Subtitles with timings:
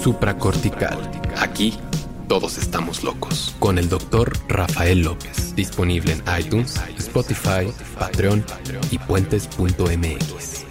[0.00, 0.98] Supracortical.
[1.36, 1.74] Aquí
[2.26, 3.54] todos estamos locos.
[3.58, 5.54] Con el doctor Rafael López.
[5.54, 8.42] Disponible en iTunes, Spotify, Patreon
[8.90, 10.64] y puentes.mx.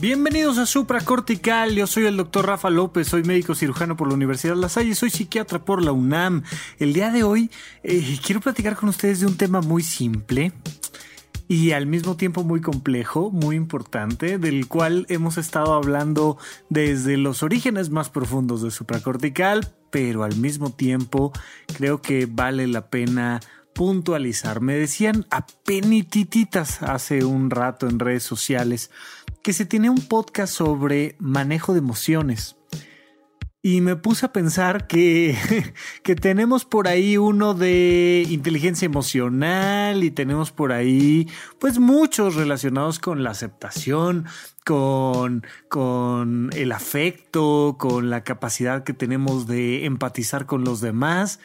[0.00, 4.54] Bienvenidos a Supracortical, yo soy el doctor Rafa López, soy médico cirujano por la Universidad
[4.54, 6.44] de La Salle, soy psiquiatra por la UNAM.
[6.78, 7.50] El día de hoy
[7.82, 10.52] eh, quiero platicar con ustedes de un tema muy simple
[11.50, 17.42] y al mismo tiempo muy complejo, muy importante, del cual hemos estado hablando desde los
[17.42, 21.32] orígenes más profundos de supracortical, pero al mismo tiempo
[21.76, 23.40] creo que vale la pena
[23.74, 24.60] puntualizar.
[24.60, 28.92] Me decían a penitititas hace un rato en redes sociales
[29.42, 32.54] que se tiene un podcast sobre manejo de emociones.
[33.62, 35.36] Y me puse a pensar que,
[36.02, 42.98] que tenemos por ahí uno de inteligencia emocional y tenemos por ahí pues muchos relacionados
[42.98, 44.24] con la aceptación,
[44.64, 51.38] con, con el afecto, con la capacidad que tenemos de empatizar con los demás.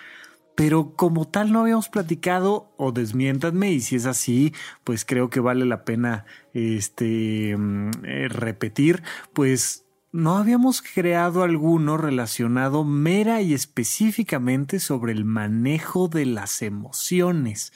[0.56, 4.54] Pero como tal no habíamos platicado o desmiéntanme y si es así,
[4.86, 9.04] pues creo que vale la pena este mm, eh, repetir,
[9.34, 9.85] pues
[10.16, 17.74] no habíamos creado alguno relacionado mera y específicamente sobre el manejo de las emociones.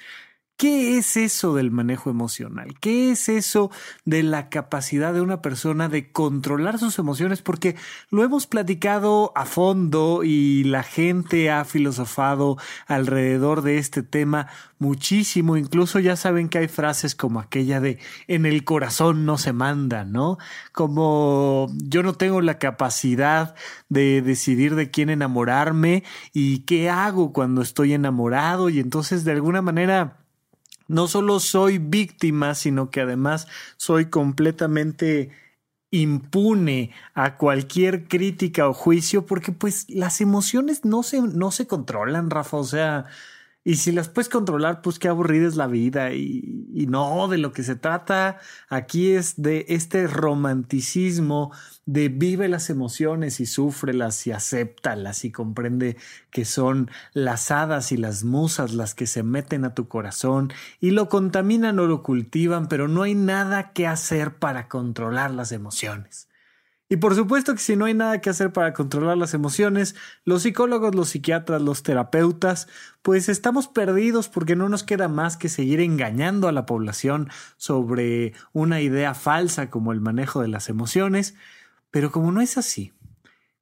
[0.60, 2.78] ¿Qué es eso del manejo emocional?
[2.82, 3.72] ¿Qué es eso
[4.04, 7.42] de la capacidad de una persona de controlar sus emociones?
[7.42, 7.78] Porque
[8.10, 14.48] lo hemos platicado a fondo y la gente ha filosofado alrededor de este tema
[14.80, 15.56] muchísimo.
[15.56, 20.04] Incluso ya saben que hay frases como aquella de en el corazón no se manda,
[20.04, 20.40] ¿no?
[20.74, 23.56] Como yo no tengo la capacidad
[23.88, 29.62] de decidir de quién enamorarme y qué hago cuando estoy enamorado y entonces de alguna
[29.62, 30.19] manera
[30.90, 35.32] no solo soy víctima, sino que además soy completamente
[35.92, 42.30] impune a cualquier crítica o juicio, porque pues las emociones no se, no se controlan,
[42.30, 43.06] Rafa, o sea,
[43.70, 46.12] y si las puedes controlar, pues qué aburrida es la vida.
[46.12, 51.52] Y, no, de lo que se trata aquí es de este romanticismo
[51.86, 55.98] de vive las emociones y súfrelas y acéptalas y comprende
[56.32, 60.52] que son las hadas y las musas las que se meten a tu corazón
[60.82, 65.52] y lo contaminan o lo cultivan, pero no hay nada que hacer para controlar las
[65.52, 66.29] emociones.
[66.92, 69.96] Y por supuesto que si no hay nada que hacer para controlar las emociones,
[70.26, 72.68] los psicólogos, los psiquiatras, los terapeutas,
[73.04, 78.34] pues estamos perdidos porque no nos queda más que seguir engañando a la población sobre
[78.54, 81.36] una idea falsa como el manejo de las emociones.
[81.92, 82.92] Pero como no es así,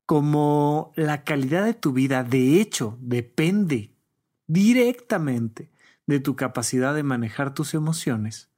[0.05, 3.91] como la calidad de tu vida de hecho depende
[4.47, 5.69] directamente
[6.05, 8.49] de tu capacidad de manejar tus emociones,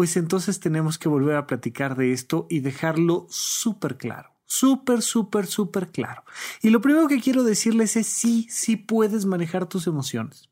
[0.00, 4.30] pues entonces tenemos que volver a platicar de esto y dejarlo súper claro.
[4.46, 6.24] Súper, súper, súper claro.
[6.62, 10.48] Y lo primero que quiero decirles es sí, sí puedes manejar tus emociones.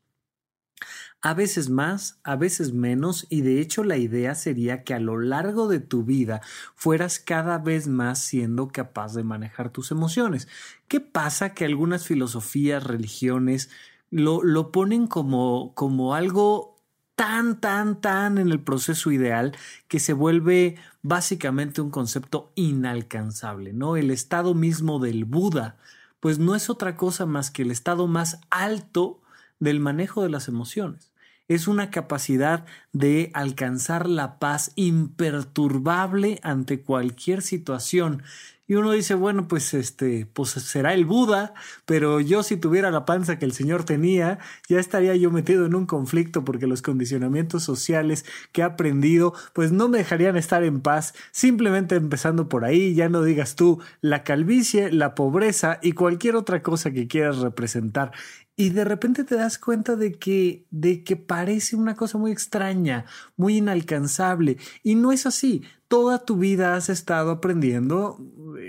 [1.23, 5.19] A veces más, a veces menos, y de hecho la idea sería que a lo
[5.19, 6.41] largo de tu vida
[6.75, 10.47] fueras cada vez más siendo capaz de manejar tus emociones.
[10.87, 11.55] ¿Qué pasa?
[11.55, 13.71] Que algunas filosofías, religiones,
[14.11, 16.78] lo, lo ponen como, como algo
[17.19, 19.51] tan, tan, tan en el proceso ideal
[19.89, 23.97] que se vuelve básicamente un concepto inalcanzable, ¿no?
[23.97, 25.75] El estado mismo del Buda,
[26.21, 29.19] pues no es otra cosa más que el estado más alto
[29.59, 31.08] del manejo de las emociones.
[31.49, 38.23] Es una capacidad de alcanzar la paz imperturbable ante cualquier situación
[38.69, 41.55] y uno dice, bueno, pues este, pues será el Buda,
[41.85, 44.37] pero yo si tuviera la panza que el Señor tenía,
[44.69, 49.71] ya estaría yo metido en un conflicto porque los condicionamientos sociales que he aprendido, pues
[49.71, 51.15] no me dejarían estar en paz.
[51.31, 56.61] Simplemente empezando por ahí, ya no digas tú la calvicie, la pobreza y cualquier otra
[56.61, 58.11] cosa que quieras representar
[58.59, 63.05] y de repente te das cuenta de que, de que parece una cosa muy extraña,
[63.37, 65.63] muy inalcanzable, y no es así.
[65.87, 68.19] Toda tu vida has estado aprendiendo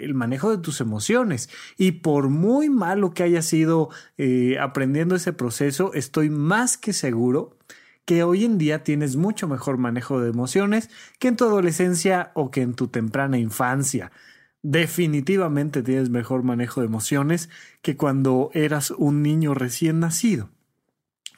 [0.01, 5.33] el manejo de tus emociones y por muy malo que haya sido eh, aprendiendo ese
[5.33, 7.59] proceso, estoy más que seguro
[8.05, 10.89] que hoy en día tienes mucho mejor manejo de emociones
[11.19, 14.13] que en tu adolescencia o que en tu temprana infancia
[14.63, 17.49] definitivamente tienes mejor manejo de emociones
[17.83, 20.51] que cuando eras un niño recién nacido.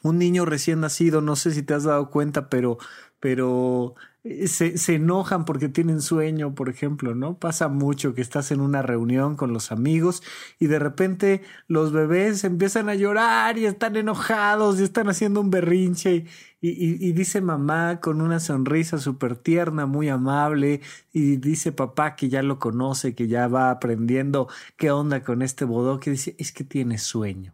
[0.03, 2.77] un niño recién nacido, no sé si te has dado cuenta, pero,
[3.23, 7.39] pero eh, se, se, enojan porque tienen sueño, por ejemplo, ¿no?
[7.39, 10.21] Pasa mucho que estás en una reunión con los amigos
[10.59, 15.51] y de repente los bebés empiezan a llorar y están enojados y están haciendo un
[15.51, 16.25] berrinche
[16.59, 20.81] y, y, dice mamá con una sonrisa súper tierna, muy amable
[21.13, 25.63] y dice papá que ya lo conoce, que ya va aprendiendo qué onda con este
[25.63, 27.53] bodó, que dice es que tiene sueño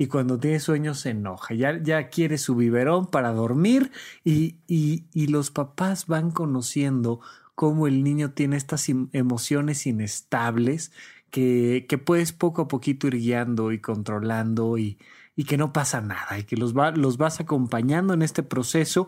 [0.00, 3.92] y cuando tiene sueño se enoja, ya, quiere su biberón para dormir
[4.24, 7.20] y, y, los papás van conociendo
[7.54, 10.90] cómo el niño tiene estas emociones inestables
[11.28, 14.96] que, puedes poco a poquito ir guiando y controlando y,
[15.36, 19.06] y que no pasa nada y que los, va, los vas acompañando en este proceso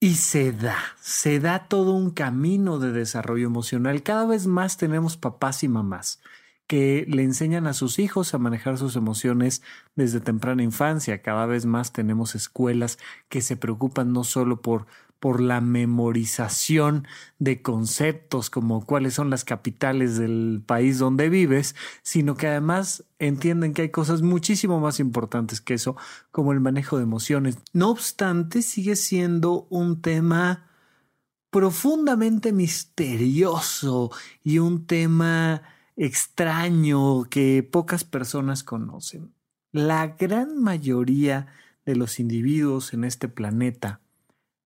[0.00, 4.02] y se da, se da todo un camino de desarrollo emocional.
[4.02, 6.20] Cada vez más tenemos papás y mamás
[6.72, 9.60] que le enseñan a sus hijos a manejar sus emociones
[9.94, 11.20] desde temprana infancia.
[11.20, 12.96] Cada vez más tenemos escuelas
[13.28, 14.86] que se preocupan no solo por
[15.20, 17.06] por la memorización
[17.38, 23.74] de conceptos como cuáles son las capitales del país donde vives, sino que además entienden
[23.74, 25.94] que hay cosas muchísimo más importantes que eso,
[26.30, 27.58] como el manejo de emociones.
[27.74, 30.70] No obstante, sigue siendo un tema
[31.50, 34.10] profundamente misterioso
[34.42, 35.62] y un tema
[35.96, 39.32] extraño que pocas personas conocen.
[39.72, 41.46] La gran mayoría
[41.84, 44.00] de los individuos en este planeta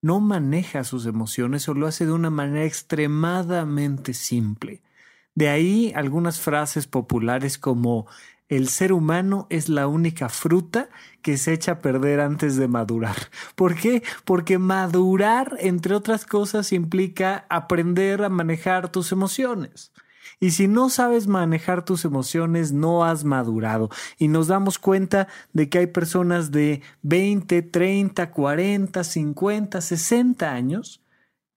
[0.02, 4.82] no maneja sus emociones o lo hace de una manera extremadamente simple.
[5.34, 8.06] De ahí algunas frases populares como
[8.48, 10.88] el ser humano es la única fruta
[11.22, 13.16] que se echa a perder antes de madurar.
[13.56, 14.02] ¿Por qué?
[14.24, 19.92] Porque madurar, entre otras cosas, implica aprender a manejar tus emociones.
[20.38, 23.88] Y si no sabes manejar tus emociones, no has madurado.
[24.18, 31.02] Y nos damos cuenta de que hay personas de 20, 30, 40, 50, 60 años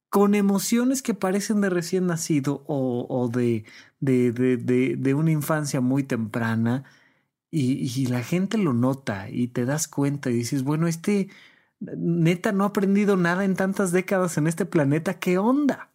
[0.10, 3.66] con emociones que parecen de recién nacido o, de,
[4.00, 6.84] de, de, de, una infancia muy temprana.
[7.52, 11.30] Y, y la gente lo nota y te das cuenta y dices, bueno, este
[11.80, 15.90] neta no ha aprendido nada en tantas décadas en este planeta, ¿qué onda?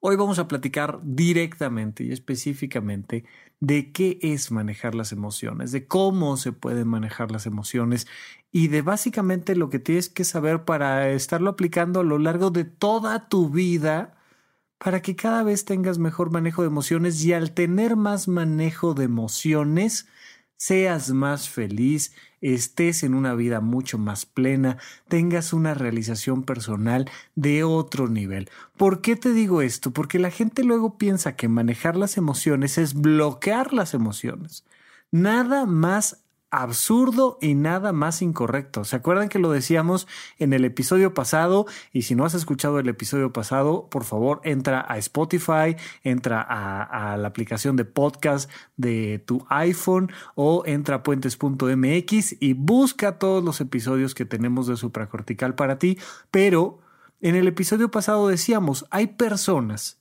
[0.00, 3.24] Hoy vamos a platicar directamente y específicamente
[3.58, 8.06] de qué es manejar las emociones, de cómo se pueden manejar las emociones
[8.52, 12.64] y de básicamente lo que tienes que saber para estarlo aplicando a lo largo de
[12.64, 14.16] toda tu vida
[14.78, 19.04] para que cada vez tengas mejor manejo de emociones y al tener más manejo de
[19.04, 20.06] emociones,
[20.56, 27.64] seas más feliz, estés en una vida mucho más plena, tengas una realización personal de
[27.64, 28.50] otro nivel.
[28.76, 29.90] ¿Por qué te digo esto?
[29.92, 34.64] Porque la gente luego piensa que manejar las emociones es bloquear las emociones.
[35.10, 38.84] Nada más absurdo y nada más incorrecto.
[38.84, 40.06] ¿Se acuerdan que lo decíamos
[40.38, 41.66] en el episodio pasado?
[41.92, 47.16] Y si no has escuchado el episodio pasado, por favor, entra a Spotify, entra a,
[47.16, 53.60] la aplicación de podcast de tu iPhone o entra a puentes.mx y busca todos los
[53.60, 55.98] episodios que tenemos de supracortical para ti.
[56.30, 56.78] Pero
[57.20, 59.97] en el episodio pasado decíamos, hay personas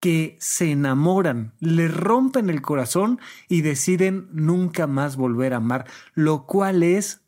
[0.00, 6.46] que se enamoran, le rompen el corazón y deciden nunca más volver a amar, lo
[6.46, 7.22] cual es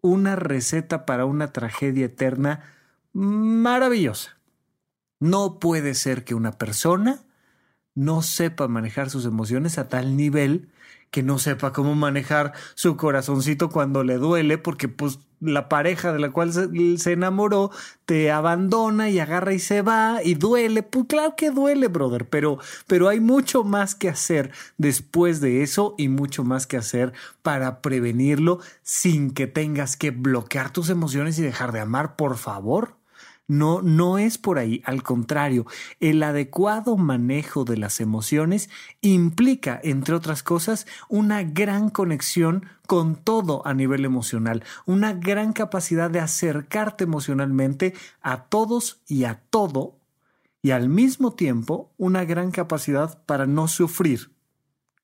[0.00, 2.60] una receta para una tragedia eterna
[3.12, 4.38] maravillosa.
[5.20, 7.22] No puede ser que una persona
[7.94, 10.70] no sepa manejar sus emociones a tal nivel
[11.12, 16.18] que no sepa cómo manejar su corazoncito cuando le duele, porque pues la pareja de
[16.18, 17.70] la cual se, enamoró
[18.06, 20.82] te abandona y agarra y se va y duele.
[20.82, 25.94] Pues claro que duele, brother, pero, pero hay mucho más que hacer después de eso
[25.98, 31.42] y mucho más que hacer para prevenirlo sin que tengas que bloquear tus emociones y
[31.42, 33.01] dejar de amar, por favor.
[33.48, 35.66] No, no es por ahí, al contrario,
[36.00, 38.70] el adecuado manejo de las emociones
[39.00, 46.10] implica, entre otras cosas, una gran conexión con todo a nivel emocional, una gran capacidad
[46.10, 49.96] de acercarte emocionalmente a todos y a todo,
[50.62, 54.31] y al mismo tiempo una gran capacidad para no sufrir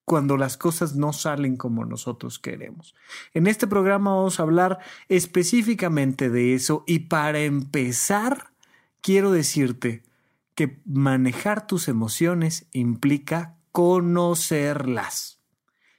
[0.09, 2.95] cuando las cosas no salen como nosotros queremos.
[3.35, 4.79] En este programa vamos a hablar
[5.11, 8.53] específicamente de eso y para empezar
[9.03, 10.03] quiero decirte
[10.55, 15.41] que manejar tus emociones implica conocerlas.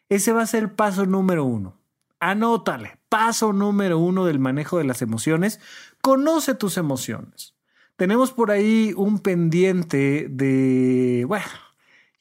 [0.10, 1.78] Ese va a ser el paso número uno.
[2.20, 2.98] Anótale.
[3.10, 5.60] Paso número uno del manejo de las emociones.
[6.02, 7.54] Conoce tus emociones.
[7.96, 11.46] Tenemos por ahí un pendiente de, bueno,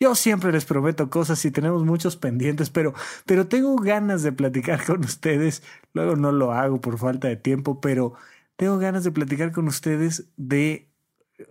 [0.00, 2.94] Yo siempre les prometo cosas y tenemos muchos pendientes, pero,
[3.26, 5.62] pero tengo ganas de platicar con ustedes.
[5.92, 8.14] Luego no lo hago por falta de tiempo, pero
[8.56, 10.88] tengo ganas de platicar con ustedes de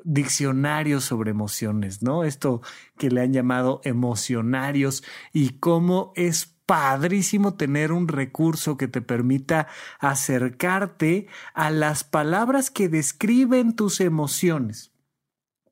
[0.03, 2.23] diccionarios sobre emociones, ¿no?
[2.23, 2.61] Esto
[2.97, 9.67] que le han llamado emocionarios y cómo es padrísimo tener un recurso que te permita
[9.99, 14.91] acercarte a las palabras que describen tus emociones.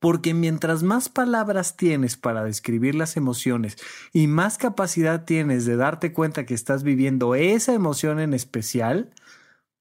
[0.05, 3.75] Porque mientras más palabras tienes para describir las emociones
[4.13, 9.09] y más capacidad tienes de darte cuenta que estás viviendo esa emoción en especial,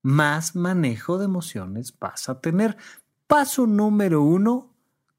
[0.01, 2.79] más manejo de emociones vas a tener.
[3.27, 4.74] Paso número uno,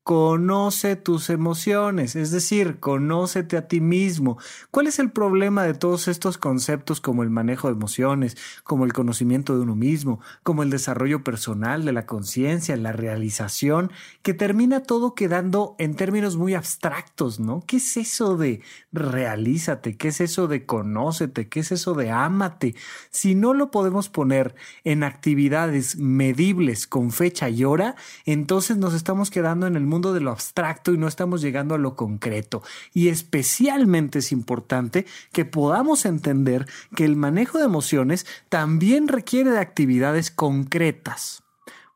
[0.05, 4.37] Conoce tus emociones, es decir, conócete a ti mismo.
[4.69, 8.93] ¿Cuál es el problema de todos estos conceptos como el manejo de emociones, como el
[8.93, 14.83] conocimiento de uno mismo, como el desarrollo personal de la conciencia, la realización, que termina
[14.83, 17.63] todo quedando en términos muy abstractos, ¿no?
[17.65, 19.97] ¿Qué es eso de realízate?
[19.97, 21.49] ¿Qué es eso de conócete?
[21.49, 22.75] ¿Qué es eso de ámate?
[23.09, 27.95] Si no lo podemos poner en actividades medibles con fecha y hora,
[28.27, 31.73] entonces nos estamos quedando en el mundo mundo de lo abstracto y no estamos llegando
[31.73, 32.61] a lo concreto.
[32.93, 39.59] Y especialmente es importante que podamos entender que el manejo de emociones también requiere de
[39.59, 41.43] actividades concretas.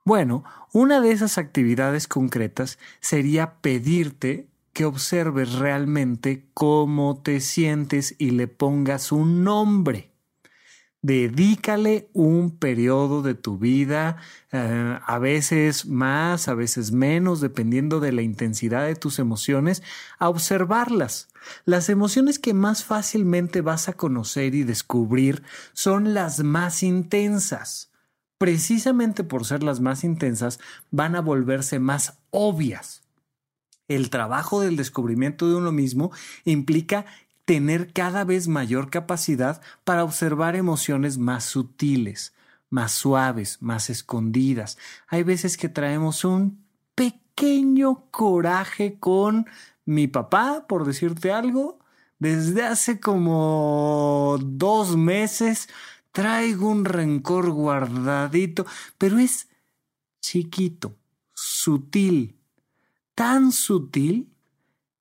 [0.05, 8.31] Bueno, una de esas actividades concretas sería pedirte que observes realmente cómo te sientes y
[8.31, 10.08] le pongas un nombre.
[11.01, 14.17] Dedícale un periodo de tu vida,
[14.51, 19.81] eh, a veces más, a veces menos, dependiendo de la intensidad de tus emociones,
[20.17, 21.29] a observarlas.
[21.63, 25.41] Las emociones que más fácilmente vas a conocer y descubrir
[25.71, 27.91] son las más intensas.
[28.37, 30.59] Precisamente por ser las más intensas,
[30.91, 33.03] van a volverse más obvias.
[33.87, 36.11] El trabajo del descubrimiento de uno mismo
[36.43, 37.05] implica
[37.49, 42.35] tener cada vez mayor capacidad para observar emociones más sutiles,
[42.69, 44.77] más suaves, más escondidas.
[45.07, 46.63] Hay veces que traemos un
[46.93, 49.47] pequeño coraje con
[49.83, 51.79] mi papá, por decirte algo.
[52.19, 55.69] Desde hace como dos meses
[56.11, 58.67] traigo un rencor guardadito,
[58.99, 59.47] pero es
[60.21, 60.95] chiquito,
[61.33, 62.35] sutil,
[63.15, 64.29] tan sutil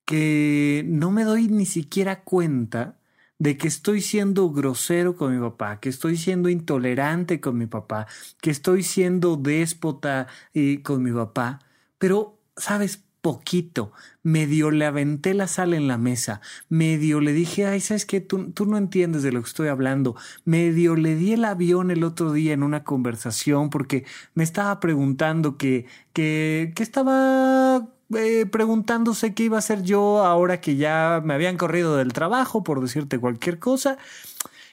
[0.09, 2.97] que no me doy ni siquiera cuenta
[3.39, 8.07] de que estoy siendo grosero con mi papá, que estoy siendo intolerante con mi papá,
[8.41, 11.59] que estoy siendo déspota eh, con mi papá,
[11.99, 17.81] pero, sabes, poquito, medio le aventé la sal en la mesa, medio le dije, ay,
[17.81, 21.45] sabes que tú, tú no entiendes de lo que estoy hablando, medio le di el
[21.45, 25.85] avión el otro día en una conversación porque me estaba preguntando que,
[26.15, 31.57] que, que estaba eh, preguntándose qué iba a hacer yo ahora que ya me habían
[31.57, 33.99] corrido del trabajo, por decirte cualquier cosa.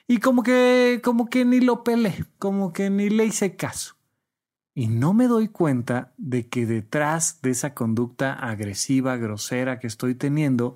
[0.07, 3.95] Y como que, como que ni lo pelé, como que ni le hice caso.
[4.75, 10.15] Y no me doy cuenta de que detrás de esa conducta agresiva, grosera que estoy
[10.15, 10.75] teniendo,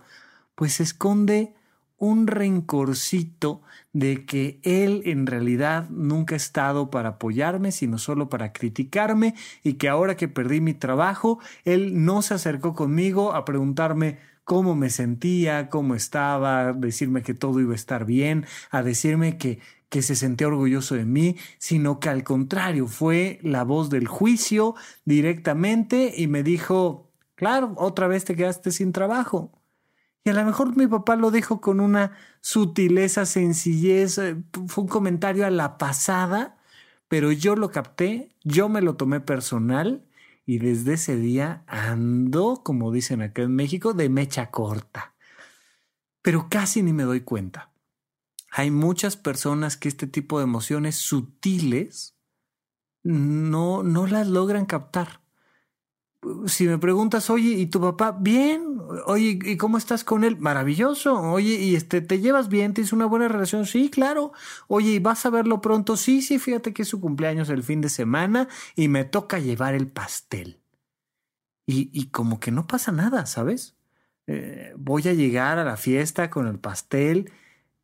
[0.55, 1.53] pues se esconde
[1.99, 3.61] un rencorcito
[3.93, 9.73] de que él en realidad nunca ha estado para apoyarme, sino solo para criticarme y
[9.73, 14.89] que ahora que perdí mi trabajo, él no se acercó conmigo a preguntarme cómo me
[14.89, 20.15] sentía, cómo estaba, decirme que todo iba a estar bien, a decirme que que se
[20.15, 26.27] sentía orgulloso de mí, sino que al contrario fue la voz del juicio directamente y
[26.27, 29.58] me dijo, claro, otra vez te quedaste sin trabajo.
[30.23, 32.11] Y a lo mejor mi papá lo dijo con una
[32.41, 34.35] sutileza, sencillez, eh,
[34.67, 36.57] fue un comentario a la pasada,
[37.07, 40.05] pero yo lo capté, yo me lo tomé personal
[40.45, 45.15] y desde ese día ando, como dicen acá en México, de mecha corta.
[46.21, 47.71] Pero casi ni me doy cuenta.
[48.51, 52.17] Hay muchas personas que este tipo de emociones sutiles
[53.03, 55.21] no, no las logran captar
[56.47, 58.11] si me preguntas, oye, ¿y tu papá?
[58.11, 58.79] Bien.
[59.05, 60.37] Oye, ¿y cómo estás con él?
[60.37, 61.15] Maravilloso.
[61.15, 62.73] Oye, ¿y este, te llevas bien?
[62.73, 63.65] ¿Tienes una buena relación?
[63.65, 64.33] Sí, claro.
[64.67, 65.95] Oye, ¿y vas a verlo pronto?
[65.95, 69.75] Sí, sí, fíjate que es su cumpleaños el fin de semana y me toca llevar
[69.75, 70.59] el pastel.
[71.65, 73.77] Y, y como que no pasa nada, ¿sabes?
[74.27, 77.31] Eh, voy a llegar a la fiesta con el pastel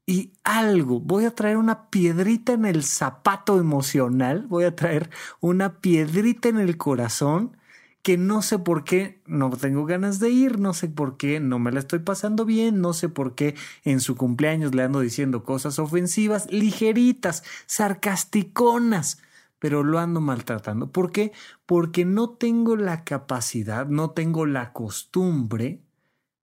[0.06, 5.80] y algo, voy a traer una piedrita en el zapato emocional, voy a traer una
[5.80, 7.58] piedrita en el corazón
[8.06, 11.58] que no sé por qué no tengo ganas de ir, no sé por qué no
[11.58, 15.44] me la estoy pasando bien, no sé por qué en su cumpleaños le ando diciendo
[15.44, 19.24] cosas ofensivas, ligeritas, sarcasticonas,
[19.58, 20.92] pero lo ando maltratando.
[20.92, 21.32] ¿Por qué?
[21.66, 25.82] Porque no tengo la capacidad, no tengo la costumbre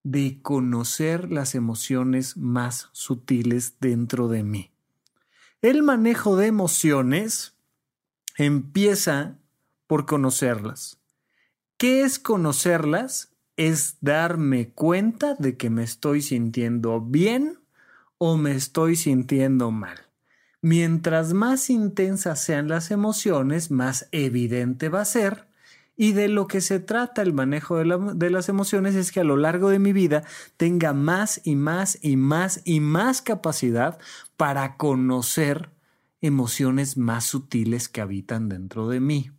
[0.03, 4.73] de conocer las emociones más sutiles dentro de mí.
[5.61, 7.55] El manejo de emociones
[8.37, 9.39] empieza
[9.87, 10.99] por conocerlas.
[11.83, 13.33] ¿Qué es conocerlas?
[13.57, 17.59] Es darme cuenta de que me estoy sintiendo bien
[18.19, 19.99] o me estoy sintiendo mal.
[20.61, 25.49] Mientras más intensas sean las emociones, más evidente va a ser
[25.97, 29.37] y de lo que se trata el manejo de, las emociones es que a lo
[29.37, 30.23] largo de mi vida
[30.57, 33.99] tenga más y más y más y más capacidad
[34.37, 35.71] para conocer
[36.21, 39.33] emociones más sutiles que habitan dentro de mí.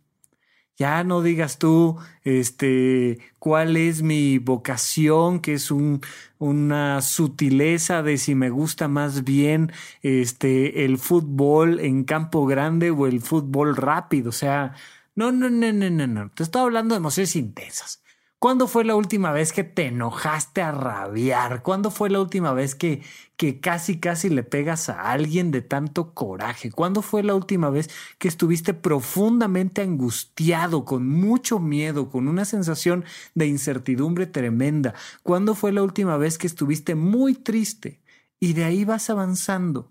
[0.76, 6.00] Ya no digas tú, este, cuál es mi vocación, que es un,
[6.38, 13.06] una sutileza de si me gusta más bien, este, el fútbol en campo grande o
[13.06, 14.30] el fútbol rápido.
[14.30, 14.74] O sea,
[15.14, 16.30] no, no, no, no, no, no.
[16.30, 18.03] Te estoy hablando de emociones intensas.
[18.44, 21.62] ¿Cuándo fue la última vez que te enojaste a rabiar?
[21.62, 23.00] ¿Cuándo fue la última vez que,
[23.38, 26.70] que casi, casi le pegas a alguien de tanto coraje?
[26.70, 33.06] ¿Cuándo fue la última vez que estuviste profundamente angustiado, con mucho miedo, con una sensación
[33.34, 34.92] de incertidumbre tremenda?
[35.22, 38.02] ¿Cuándo fue la última vez que estuviste muy triste?
[38.40, 39.90] Y de ahí vas avanzando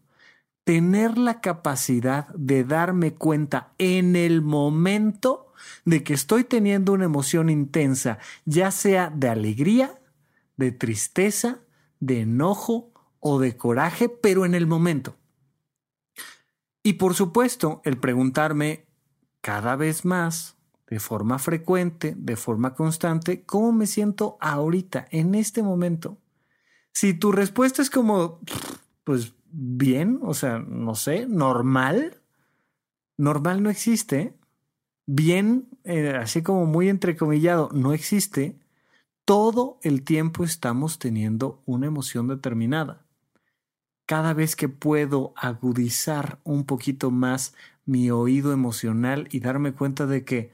[0.63, 5.42] tener la capacidad de darme cuenta en el momento
[5.85, 9.99] de que estoy teniendo una emoción intensa, ya sea de alegría,
[10.57, 11.59] de tristeza,
[11.99, 15.17] de enojo o de coraje, pero en el momento.
[16.83, 18.85] Y por supuesto, el preguntarme
[19.41, 25.63] cada vez más, de forma frecuente, de forma constante, cómo me siento ahorita, en este
[25.63, 26.17] momento.
[26.91, 28.39] Si tu respuesta es como,
[29.03, 32.21] pues bien, o sea, no sé, normal.
[33.17, 34.35] Normal no existe.
[35.05, 38.57] Bien, eh, así como muy entrecomillado, no existe.
[39.25, 43.05] Todo el tiempo estamos teniendo una emoción determinada.
[44.05, 47.53] Cada vez que puedo agudizar un poquito más
[47.85, 50.51] mi oído emocional y darme cuenta de que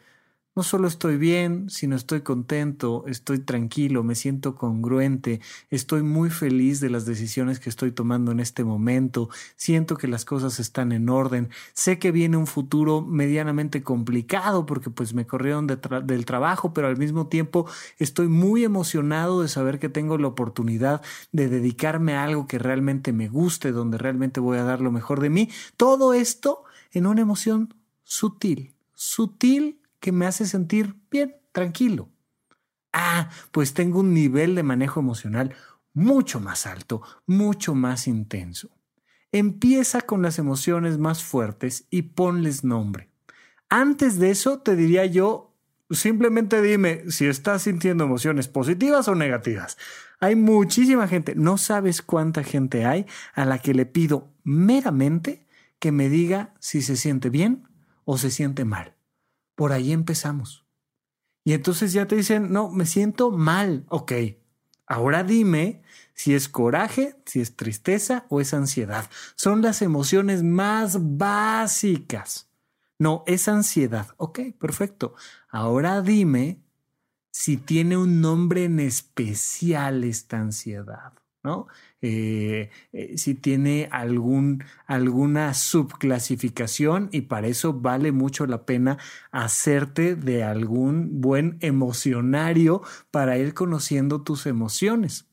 [0.60, 5.40] no solo estoy bien, sino estoy contento, estoy tranquilo, me siento congruente,
[5.70, 10.26] estoy muy feliz de las decisiones que estoy tomando en este momento, siento que las
[10.26, 15.66] cosas están en orden, sé que viene un futuro medianamente complicado porque pues me corrieron
[15.66, 17.66] del trabajo, pero al mismo tiempo
[17.98, 23.14] estoy muy emocionado de saber que tengo la oportunidad de dedicarme a algo que realmente
[23.14, 25.50] me guste, donde realmente voy a dar lo mejor de mí.
[25.78, 32.10] Todo esto en una emoción sutil, sutil que me hace sentir bien, tranquilo.
[32.94, 35.54] Ah, pues tengo un nivel de manejo emocional
[35.94, 38.70] mucho más alto, mucho más intenso.
[39.32, 43.10] Empieza con las emociones más fuertes y ponles nombre.
[43.70, 45.54] Antes de eso te diría yo,
[45.92, 49.78] simplemente dime si estás sintiendo emociones positivas o negativas.
[50.20, 55.46] Hay muchísima gente, no sabes cuánta gente hay a la que le pido meramente
[55.78, 57.68] que me diga si se siente bien
[58.06, 58.99] o se siente mal.
[59.60, 60.66] Por ahí empezamos.
[61.44, 63.84] Y entonces ya te dicen, no, me siento mal.
[63.90, 64.14] Ok,
[64.88, 65.82] ahora dime
[66.14, 69.10] si es coraje, si es tristeza o es ansiedad.
[69.36, 72.50] Son las emociones más básicas.
[73.00, 74.08] No, es ansiedad.
[74.16, 75.16] Ok, perfecto.
[75.50, 76.64] Ahora dime
[77.30, 81.12] si tiene un nombre en especial esta ansiedad.
[81.44, 81.68] ¿no?
[82.02, 88.98] Eh, eh, si tiene algún, alguna subclasificación y para eso vale mucho la pena
[89.32, 92.82] hacerte de algún buen emocionario
[93.12, 95.26] para ir conociendo tus emociones.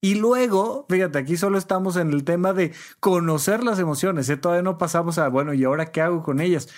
[0.00, 4.36] Y luego, fíjate, aquí solo estamos en el tema de conocer las emociones, ¿eh?
[4.36, 6.68] todavía no pasamos a, bueno, ¿y ahora qué hago con ellas?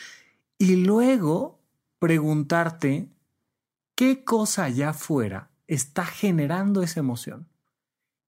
[0.59, 1.59] Y luego
[1.99, 3.09] preguntarte
[3.97, 7.49] qué cosa allá afuera está generando esa emoción.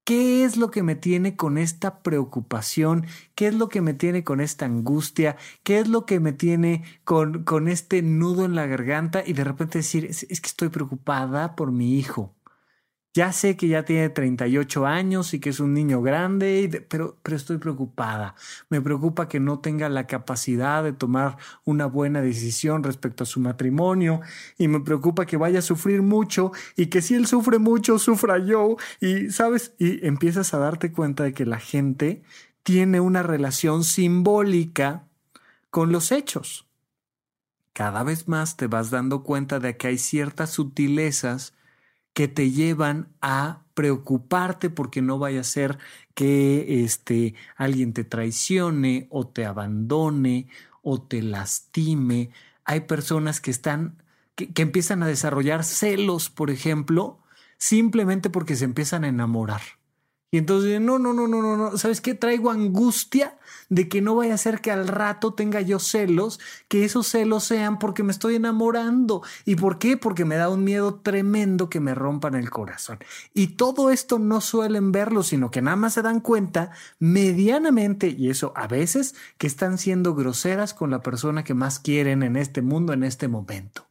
[0.09, 3.05] ¿Qué es lo que me tiene con esta preocupación?
[3.35, 5.37] ¿Qué es lo que me tiene con esta angustia?
[5.63, 9.23] ¿Qué es lo que me tiene con, con este nudo en la garganta?
[9.27, 12.35] Y de repente decir, es, es que estoy preocupada por mi hijo.
[13.19, 17.37] Ya sé que ya tiene 38 años y que es un niño grande, pero, pero
[17.37, 18.37] estoy preocupada.
[18.69, 23.41] Me preocupa que no tenga la capacidad de tomar una buena decisión respecto a su
[23.41, 24.21] matrimonio
[24.57, 28.39] y me preocupa que vaya a sufrir mucho y que si él sufre mucho, sufra
[28.39, 28.77] yo.
[29.01, 29.75] Y, ¿sabes?
[29.79, 32.23] Y empiezas a darte cuenta de que la gente
[32.63, 35.09] tiene una relación simbólica
[35.71, 36.69] con los hechos.
[37.73, 41.58] Cada vez más te vas dando cuenta de que hay ciertas sutilezas
[42.19, 45.79] que te llevan a preocuparte porque no vaya a ser
[46.15, 50.49] que este, alguien te traicione o te abandone
[50.83, 52.31] o te lastime.
[52.65, 54.03] Hay personas que están,
[54.35, 57.21] que, que empiezan a desarrollar celos, por ejemplo,
[57.57, 59.78] simplemente porque se empiezan a enamorar.
[60.31, 62.15] Y entonces, no, no, no, no, no, no, ¿sabes qué?
[62.15, 63.39] Traigo angustia
[63.71, 66.39] de que no vaya a ser que al rato tenga yo celos,
[66.69, 69.23] que esos celos sean porque me estoy enamorando.
[69.47, 69.97] ¿Y por qué?
[69.97, 72.99] Porque me da un miedo tremendo que me rompan el corazón.
[73.33, 78.29] Y todo esto no suelen verlo, sino que nada más se dan cuenta medianamente, y
[78.29, 82.61] eso a veces, que están siendo groseras con la persona que más quieren en este
[82.61, 83.87] mundo, en este momento.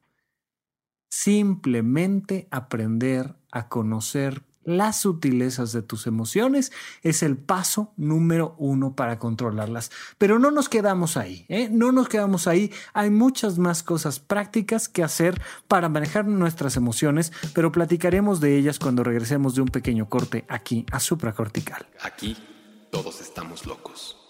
[1.09, 9.17] Simplemente aprender a conocer las sutilezas de tus emociones es el paso número uno para
[9.17, 9.91] controlarlas.
[10.17, 11.69] Pero no nos quedamos ahí, ¿eh?
[11.71, 12.73] no nos quedamos ahí.
[12.93, 18.77] Hay muchas más cosas prácticas que hacer para manejar nuestras emociones, pero platicaremos de ellas
[18.77, 21.87] cuando regresemos de un pequeño corte aquí a supracortical.
[22.01, 22.35] Aquí
[22.91, 24.26] todos estamos locos.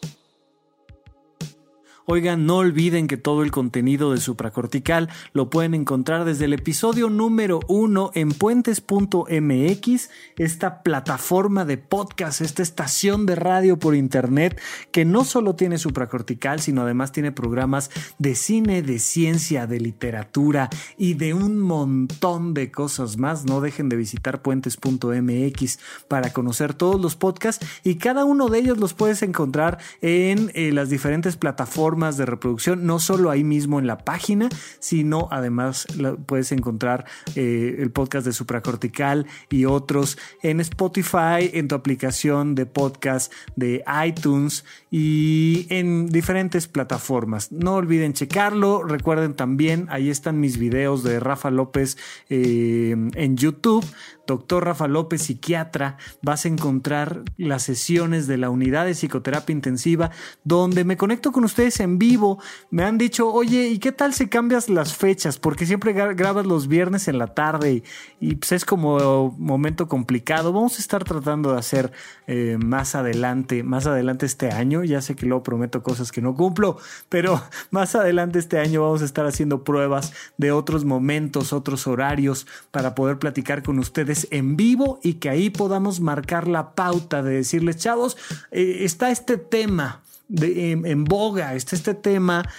[2.10, 7.10] Oigan, no olviden que todo el contenido de Supracortical lo pueden encontrar desde el episodio
[7.10, 14.58] número uno en puentes.mx, esta plataforma de podcast, esta estación de radio por internet
[14.92, 20.70] que no solo tiene Supracortical, sino además tiene programas de cine, de ciencia, de literatura
[20.98, 23.44] y de un montón de cosas más.
[23.44, 28.78] No dejen de visitar puentes.mx para conocer todos los podcasts y cada uno de ellos
[28.78, 33.88] los puedes encontrar en eh, las diferentes plataformas de reproducción, no solo ahí mismo en
[33.88, 35.88] la página, sino además
[36.26, 37.06] puedes encontrar
[37.36, 43.84] eh, el podcast de Supracortical y otros en Spotify, en tu aplicación de podcast de
[44.06, 47.52] iTunes y en diferentes plataformas.
[47.52, 48.84] No olviden checarlo.
[48.84, 51.98] Recuerden también, ahí están mis videos de Rafa López
[52.30, 53.86] eh, en YouTube
[54.28, 60.12] doctor Rafa López, psiquiatra, vas a encontrar las sesiones de la unidad de psicoterapia intensiva
[60.44, 62.40] donde me conecto con ustedes en vivo.
[62.70, 65.40] Me han dicho, oye, ¿y qué tal si cambias las fechas?
[65.40, 67.84] Porque siempre grabas los viernes en la tarde
[68.20, 70.54] y, pues es como momento complicado.
[70.54, 71.92] Vamos a estar tratando de hacer
[72.28, 74.84] eh, más adelante, más adelante este año.
[74.84, 76.78] Ya sé que luego prometo cosas que no cumplo,
[77.10, 82.46] pero más adelante este año vamos a estar haciendo pruebas de otros momentos, otros horarios
[82.72, 87.36] para poder platicar con ustedes en vivo y que ahí podamos marcar la pauta de
[87.36, 88.18] decirles, chavos,
[88.52, 92.50] eh, está este tema de, en, boga, está este tema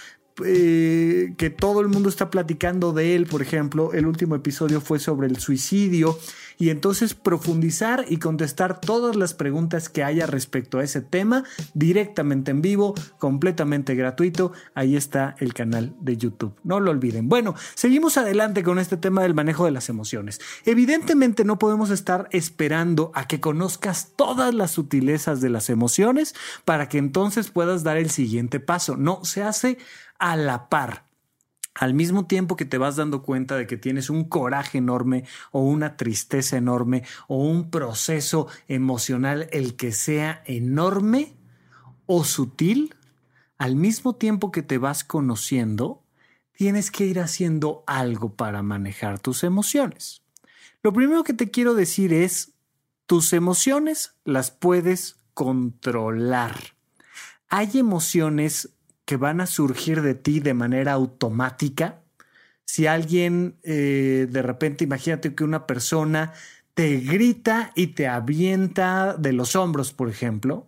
[0.45, 4.99] eh, que todo el mundo está platicando de él, por ejemplo, el último episodio fue
[4.99, 6.17] sobre el suicidio
[6.59, 12.51] y entonces profundizar y contestar todas las preguntas que haya respecto a ese tema directamente
[12.51, 14.51] en vivo, completamente gratuito.
[14.75, 16.53] Ahí está el canal de YouTube.
[16.63, 17.29] No lo olviden.
[17.29, 20.41] Bueno, seguimos adelante con este tema del manejo de las emociones.
[20.65, 26.89] Evidentemente no podemos estar esperando a que conozcas todas las sutilezas de las emociones para
[26.89, 28.97] que entonces puedas dar el siguiente paso.
[28.97, 29.77] No, se hace
[30.19, 31.09] a la par
[31.79, 35.61] al mismo tiempo que te vas dando cuenta de que tienes un coraje enorme o
[35.61, 41.37] una tristeza enorme o un proceso emocional, el que sea enorme
[42.05, 42.95] o sutil,
[43.57, 46.03] al mismo tiempo que te vas conociendo,
[46.51, 50.21] tienes que ir haciendo algo para manejar tus emociones.
[50.83, 52.53] Lo primero que te quiero decir es,
[53.05, 56.75] tus emociones las puedes controlar.
[57.47, 58.69] Hay emociones
[59.09, 62.03] que van a surgir de ti de manera automática.
[62.63, 66.33] Si alguien eh, de repente, imagínate que una persona
[66.75, 70.67] te grita y te avienta de los hombros, por ejemplo,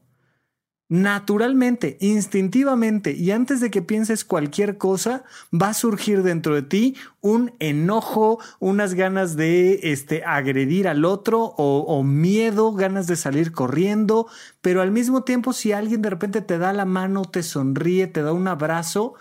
[0.91, 5.23] naturalmente, instintivamente y antes de que pienses cualquier cosa,
[5.54, 11.54] va a surgir dentro de ti un enojo, unas ganas de este, agredir al otro
[11.56, 14.27] o, miedo, ganas de salir corriendo,
[14.60, 18.21] pero al mismo tiempo si alguien de repente te da la mano, te sonríe, te
[18.21, 19.13] da un abrazo,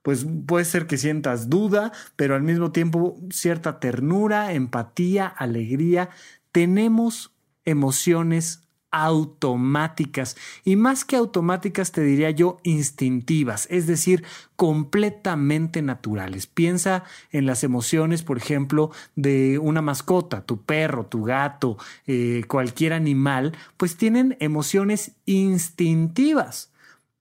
[0.00, 6.08] pues puede ser que sientas duda, pero al mismo tiempo cierta ternura, empatía, alegría.
[6.52, 7.34] Tenemos
[7.66, 14.24] emociones automáticas y más que automáticas te diría yo instintivas, es decir,
[14.56, 16.46] completamente naturales.
[16.46, 22.92] Piensa en las emociones, por ejemplo, de una mascota, tu perro, tu gato, eh, cualquier
[22.92, 26.72] animal, pues tienen emociones instintivas.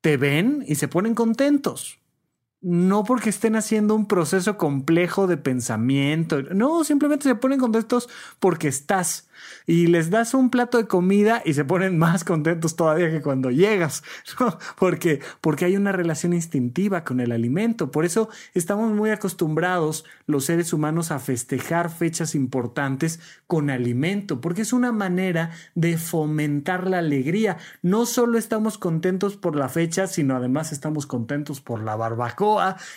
[0.02, 2.00] Te ven y se ponen contentos.
[2.60, 8.68] No porque estén haciendo un proceso complejo de pensamiento, no, simplemente se ponen contentos porque
[8.68, 9.30] estás
[9.68, 13.52] y les das un plato de comida y se ponen más contentos todavía que cuando
[13.52, 14.04] llegas.
[14.78, 17.92] Porque, porque hay una relación instintiva con el alimento.
[17.92, 24.62] Por eso estamos muy acostumbrados los seres humanos a festejar fechas importantes con alimento, porque
[24.62, 27.58] es una manera de fomentar la alegría.
[27.82, 32.47] No solo estamos contentos por la fecha, sino además estamos contentos por la barbacoa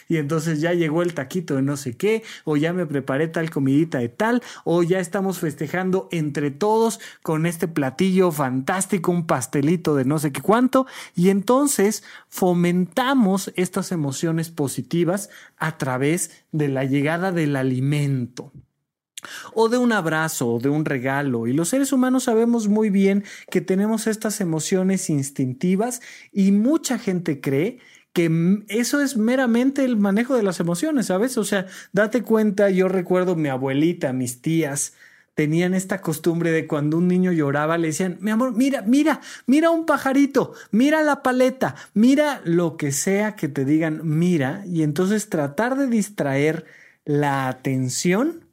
[0.08, 3.50] y entonces ya llegó el taquito de no sé qué, o ya me preparé tal
[3.50, 9.94] comidita de tal, o ya estamos festejando entre todos con este platillo fantástico, un pastelito
[9.94, 16.84] de no sé qué cuánto, y entonces fomentamos estas emociones positivas a través de la
[16.84, 18.52] llegada del alimento
[19.54, 21.46] o de un abrazo o de un regalo.
[21.46, 26.00] Y los seres humanos sabemos muy bien que tenemos estas emociones instintivas
[26.32, 27.78] y mucha gente cree
[28.12, 31.38] que eso es meramente el manejo de las emociones, ¿sabes?
[31.38, 34.94] O sea, date cuenta, yo recuerdo mi abuelita, mis tías,
[35.34, 39.70] tenían esta costumbre de cuando un niño lloraba le decían, mi amor, mira, mira, mira
[39.70, 45.28] un pajarito, mira la paleta, mira lo que sea que te digan, mira, y entonces
[45.28, 46.66] tratar de distraer
[47.04, 48.44] la atención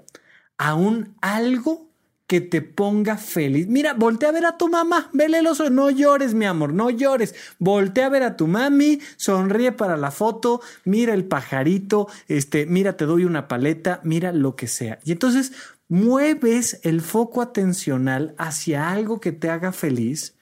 [0.58, 1.87] a un algo
[2.28, 3.68] que te ponga feliz.
[3.68, 7.34] Mira, voltea a ver a tu mamá, vele el no llores, mi amor, no llores.
[7.58, 12.98] Voltea a ver a tu mami, sonríe para la foto, mira el pajarito, este, mira,
[12.98, 15.00] te doy una paleta, mira lo que sea.
[15.06, 15.54] Y entonces
[15.88, 20.37] mueves el foco atencional hacia algo que te haga feliz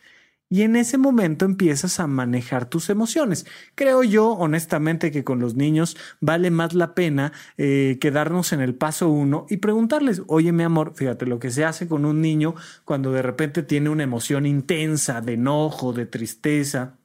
[0.50, 3.46] y en ese momento empiezas a manejar tus emociones.
[3.74, 8.76] Creo yo, honestamente, que con los niños vale más la pena eh, quedarnos en el
[8.76, 12.56] paso uno y preguntarles, oye mi amor, fíjate lo que se hace con un niño
[12.84, 16.98] cuando de repente tiene una emoción intensa de enojo, de tristeza.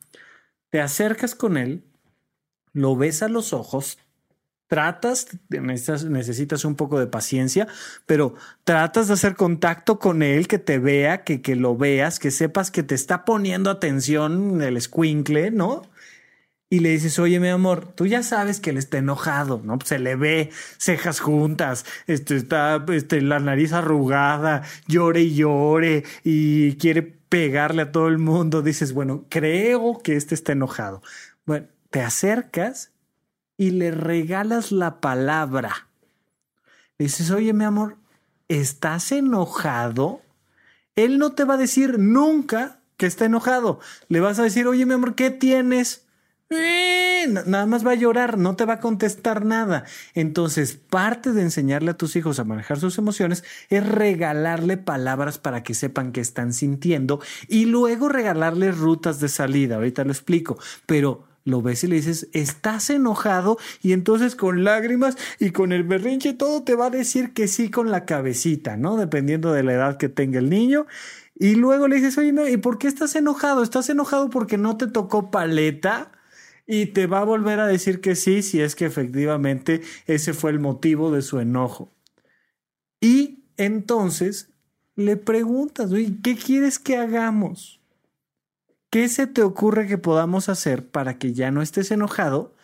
[0.68, 1.85] Te acercas con él,
[2.72, 3.98] lo ves a los ojos,
[4.71, 7.67] tratas, necesitas, necesitas, un poco de paciencia,
[8.07, 12.31] pero tratas de hacer contacto con él, que te vea, que, que lo veas, que
[12.31, 15.83] sepas que te está poniendo atención el squinkle, ¿no?
[16.69, 19.77] Y le dices, oye, mi amor, tú ya sabes que él está enojado, ¿no?
[19.85, 26.77] Se le ve cejas juntas, este, está este, la nariz arrugada, llore y llore y
[26.77, 28.63] quiere pegarle a todo el mundo.
[28.63, 31.03] Dices, bueno, creo que este está enojado.
[31.45, 32.89] Bueno, te acercas
[33.61, 35.87] y le regalas la palabra.
[36.99, 37.99] Dices, oye, mi amor,
[38.49, 40.23] ¿estás enojado?
[40.96, 43.79] Él no te va a decir nunca que está enojado.
[44.09, 46.07] Le vas a decir, oye, mi amor, ¿qué tienes?
[46.49, 49.85] Eh, nada más va a llorar, no te va a contestar nada.
[50.14, 55.62] Entonces, parte de enseñarle a tus hijos a manejar sus emociones es regalarle palabras para
[55.62, 59.75] que sepan que están sintiendo y luego regalarle rutas de salida.
[59.75, 65.16] Ahorita lo explico, pero lo ves y le dices, estás enojado y entonces con lágrimas
[65.38, 68.96] y con el berrinche todo te va a decir que sí con la cabecita, ¿no?
[68.96, 70.87] Dependiendo de la edad que tenga el niño.
[71.35, 73.62] Y luego le dices, oye, ¿y por qué estás enojado?
[73.62, 76.12] ¿Estás enojado porque no te tocó paleta?
[76.66, 80.50] Y te va a volver a decir que sí si es que efectivamente ese fue
[80.50, 81.92] el motivo de su enojo.
[83.00, 84.50] Y entonces
[84.94, 87.80] le preguntas, oye, ¿qué quieres que hagamos?
[88.90, 92.57] ¿Qué se te ocurre que podamos hacer para que ya no estés enojado,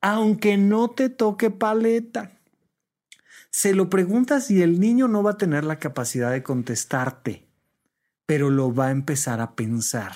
[0.00, 2.32] aunque no te toque paleta?
[3.50, 7.44] Se lo preguntas y el niño no va a tener la capacidad de contestarte,
[8.24, 10.12] pero lo va a empezar a pensar.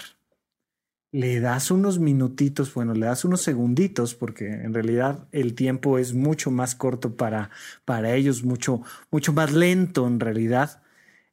[1.12, 6.14] Le das unos minutitos, bueno, le das unos segunditos, porque en realidad el tiempo es
[6.14, 7.50] mucho más corto para,
[7.85, 10.83] para ellos, mucho, mucho más lento en realidad,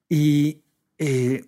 [0.10, 0.62] y,
[0.98, 1.46] eh,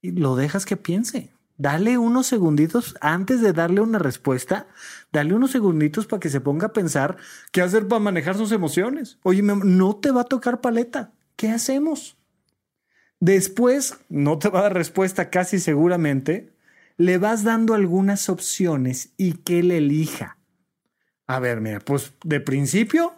[0.00, 1.30] y lo dejas que piense
[1.62, 4.66] dale unos segunditos antes de darle una respuesta,
[5.12, 7.16] dale unos segunditos para que se ponga a pensar
[7.52, 9.18] qué hacer para manejar sus emociones.
[9.22, 11.12] Oye, no te va a tocar paleta.
[11.36, 12.16] ¿Qué hacemos?
[13.20, 16.52] Después, no te va a dar respuesta casi seguramente,
[16.96, 20.38] le vas dando algunas opciones y que él elija.
[21.28, 23.14] A ver, mira, pues de principio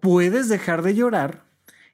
[0.00, 1.42] puedes dejar de llorar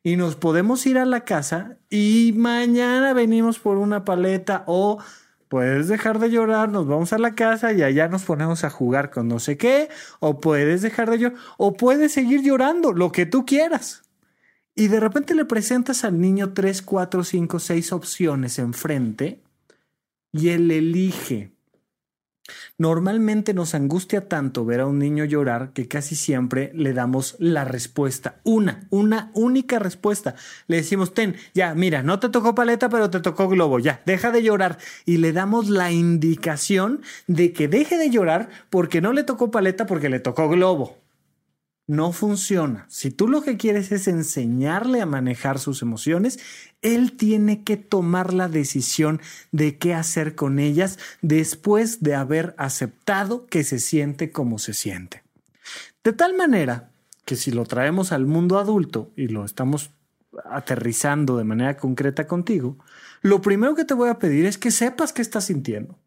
[0.03, 4.99] y nos podemos ir a la casa y mañana venimos por una paleta o
[5.49, 9.11] Puedes dejar de llorar, nos vamos a la casa y allá nos ponemos a jugar
[9.11, 13.27] con no sé qué, o puedes dejar de llorar, o puedes seguir llorando, lo que
[13.27, 14.03] tú quieras.
[14.75, 19.41] Y de repente le presentas al niño tres, cuatro, cinco, seis opciones enfrente
[20.33, 21.56] y él elige
[22.79, 27.65] Normalmente nos angustia tanto ver a un niño llorar que casi siempre le damos la
[27.65, 30.35] respuesta, una, una única respuesta.
[30.67, 34.31] Le decimos, ten, ya, mira, no te tocó paleta, pero te tocó globo, ya, deja
[34.31, 34.79] de llorar.
[35.05, 39.87] Y le damos la indicación de que deje de llorar porque no le tocó paleta,
[39.87, 41.06] porque le tocó globo.
[41.87, 42.87] No funciona.
[42.89, 46.39] Si tú lo que quieres es enseñarle a manejar sus emociones,
[46.83, 49.21] él tiene que tomar la decisión
[49.53, 55.23] de qué hacer con ellas después de haber aceptado que se siente como se siente.
[56.03, 56.91] De tal manera
[57.25, 59.91] que si lo traemos al mundo adulto y lo estamos
[60.45, 62.79] aterrizando de manera concreta contigo,
[63.23, 65.99] lo primero que te voy a pedir es que sepas qué estás sintiendo.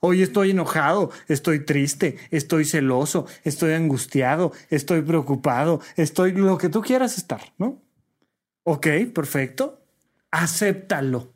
[0.00, 6.82] Hoy estoy enojado, estoy triste, estoy celoso, estoy angustiado, estoy preocupado, estoy lo que tú
[6.82, 7.82] quieras estar, ¿no?
[8.64, 9.82] Ok, perfecto.
[10.30, 11.32] Acéptalo.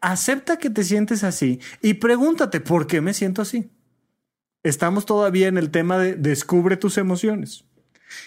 [0.00, 3.70] Acepta que te sientes así y pregúntate por qué me siento así.
[4.62, 7.64] Estamos todavía en el tema de descubre tus emociones.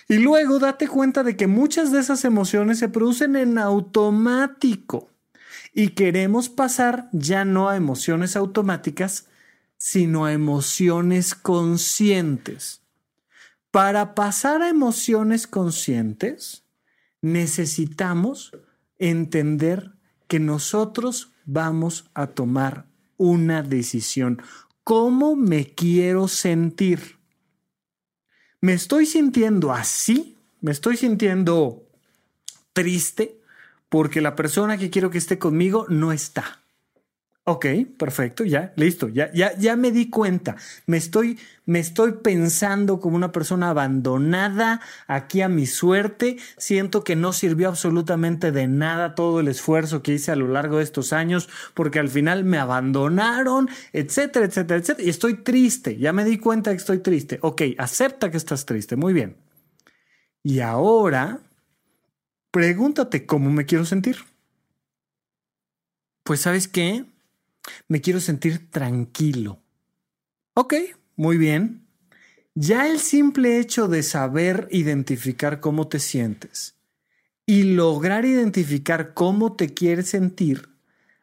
[0.08, 5.10] Y luego date cuenta de que muchas de esas emociones se producen en automático
[5.74, 9.28] y queremos pasar ya no a emociones automáticas,
[9.78, 12.82] sino a emociones conscientes.
[13.72, 16.64] Para pasar a emociones conscientes,
[17.22, 18.52] necesitamos
[18.98, 19.92] entender
[20.28, 22.88] que nosotros vamos a tomar
[23.18, 24.42] una decisión.
[24.84, 27.18] ¿Cómo me quiero sentir?
[28.62, 30.38] ¿Me estoy sintiendo así?
[30.62, 31.88] ¿Me estoy sintiendo
[32.74, 33.40] triste
[33.90, 36.64] porque la persona que quiero que esté conmigo no está?
[37.50, 37.66] Ok,
[37.98, 40.58] perfecto, ya, listo, ya, ya, ya me di cuenta.
[40.86, 46.36] Me estoy, me estoy pensando como una persona abandonada aquí a mi suerte.
[46.58, 50.80] Siento que no sirvió absolutamente de nada todo el esfuerzo que hice a lo largo
[50.80, 55.06] de estos años porque al final me abandonaron, etcétera, etcétera, etcétera.
[55.08, 57.40] Y estoy triste, ya me di cuenta que estoy triste.
[57.44, 59.38] Ok, acepta que estás triste, muy bien.
[60.44, 61.40] Y ahora,
[62.52, 64.18] pregúntate cómo me quiero sentir.
[66.24, 67.06] Pues sabes qué?
[67.88, 69.62] Me quiero sentir tranquilo.
[70.54, 70.74] Ok,
[71.16, 71.88] muy bien.
[72.56, 76.76] Ya el simple hecho de saber identificar cómo te sientes
[77.46, 80.70] y lograr identificar cómo te quieres sentir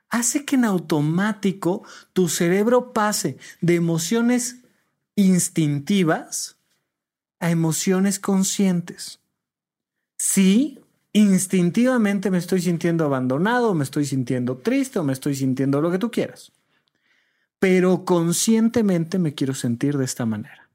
[0.08, 4.58] hace que en automático tu cerebro pase de emociones
[5.16, 6.56] instintivas
[7.40, 9.18] a emociones conscientes.
[10.16, 10.83] Sí,
[11.14, 15.98] instintivamente me estoy sintiendo abandonado, me estoy sintiendo triste o me estoy sintiendo lo que
[15.98, 16.52] tú quieras.
[17.58, 20.68] Pero conscientemente me quiero sentir de esta manera.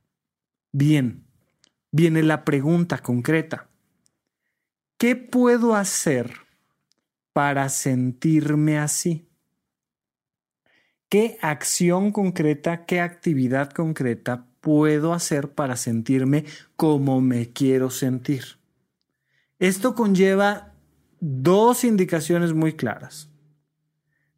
[0.72, 1.26] Bien,
[1.92, 3.68] viene la pregunta concreta.
[4.98, 6.32] ¿Qué puedo hacer
[7.34, 9.28] para sentirme así?
[11.10, 18.59] ¿Qué acción concreta, qué actividad concreta puedo hacer para sentirme como me quiero sentir?
[19.60, 20.74] Esto conlleva
[21.20, 23.30] dos indicaciones muy claras.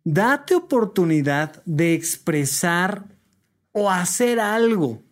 [0.03, 3.05] Date oportunidad de expresar
[3.71, 5.03] o hacer algo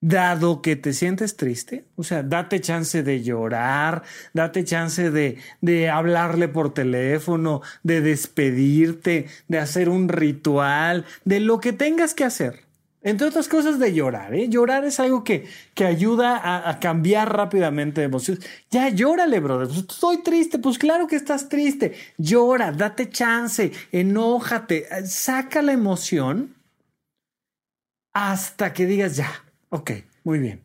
[0.00, 4.02] dado que te sientes triste, o sea, date chance de llorar,
[4.34, 11.58] date chance de, de, hablarle por teléfono, de despedirte, de hacer un ritual, de lo
[11.58, 12.63] que tengas que hacer.
[13.04, 14.48] Entre otras cosas de llorar, ¿eh?
[14.48, 18.42] Llorar es algo que, que ayuda a, cambiar rápidamente de emociones.
[18.70, 19.68] Ya llórale, brother.
[19.68, 21.94] Pues, estoy triste, pues claro que estás triste.
[22.16, 26.54] Llora, date chance, enójate, saca la emoción
[28.14, 29.30] hasta que digas ya,
[29.68, 29.90] ok,
[30.24, 30.62] muy bien.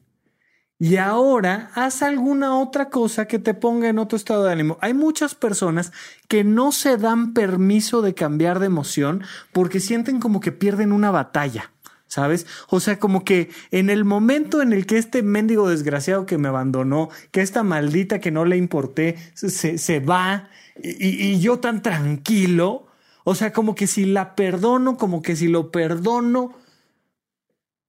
[0.81, 4.77] Y ahora haz alguna otra cosa que te ponga en otro estado de ánimo.
[4.79, 5.91] Hay muchas personas
[6.29, 11.11] que no se dan permiso de cambiar de emoción porque sienten como que pierden una
[11.11, 11.73] batalla.
[12.09, 12.45] ¿Sabes?
[12.67, 16.49] O sea, como que en el momento en el que este mendigo desgraciado que me
[16.49, 20.49] abandonó, que esta maldita que no le importé, se, se va
[20.81, 22.87] y, y, yo tan tranquilo,
[23.23, 26.53] o sea, como que si la perdono, como que si lo perdono,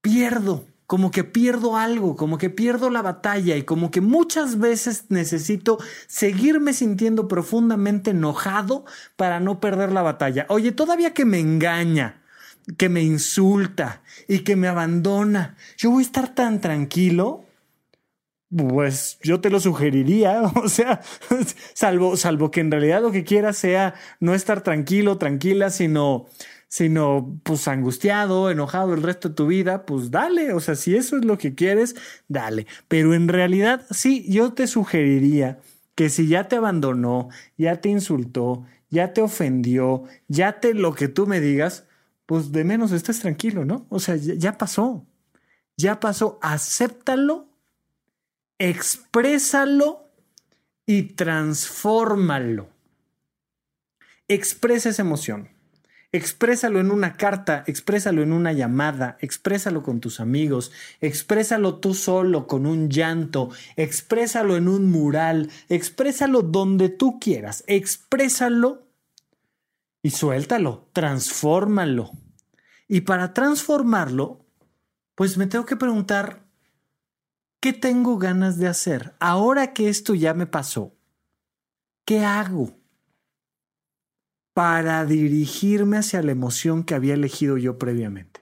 [0.02, 5.06] pierdo, como que pierdo algo, como que pierdo la batalla y como que muchas veces
[5.08, 5.78] necesito
[6.08, 8.84] seguirme sintiendo profundamente enojado
[9.16, 10.46] para no perder la batalla.
[10.48, 12.19] Oye, todavía que me engaña
[12.76, 17.44] que me insulta y que me abandona, yo voy a estar tan tranquilo.
[18.54, 21.00] Pues yo te lo sugeriría, o sea,
[21.72, 26.26] salvo, salvo que en realidad lo que quieras sea no estar tranquilo, tranquila, sino,
[26.66, 31.16] sino pues angustiado, enojado el resto de tu vida, pues dale, o sea, si eso
[31.16, 31.94] es lo que quieres,
[32.26, 32.66] dale.
[32.88, 35.60] Pero en realidad sí, yo te sugeriría
[35.94, 41.08] que si ya te abandonó, ya te insultó, ya te ofendió, ya te lo que
[41.08, 41.86] tú me digas,
[42.30, 43.88] pues de menos estés tranquilo, ¿no?
[43.88, 45.04] O sea, ya, pasó,
[45.76, 47.48] ya pasó, acéptalo,
[48.56, 50.12] exprésalo
[50.86, 52.68] y transfórmalo.
[54.28, 55.48] Expresa esa emoción.
[56.12, 62.46] Exprésalo en una carta, exprésalo en una llamada, exprésalo con tus amigos, exprésalo tú solo
[62.46, 68.89] con un llanto, exprésalo en un mural, exprésalo donde tú quieras, exprésalo
[70.02, 72.10] y suéltalo, transfórmalo.
[72.88, 74.46] Y para transformarlo,
[75.14, 76.46] pues me tengo que preguntar,
[77.60, 79.14] ¿qué tengo ganas de hacer?
[79.20, 80.94] Ahora que esto ya me pasó,
[82.04, 82.80] ¿qué hago?
[84.60, 88.40] para dirigirme hacia la emoción que había elegido yo previamente.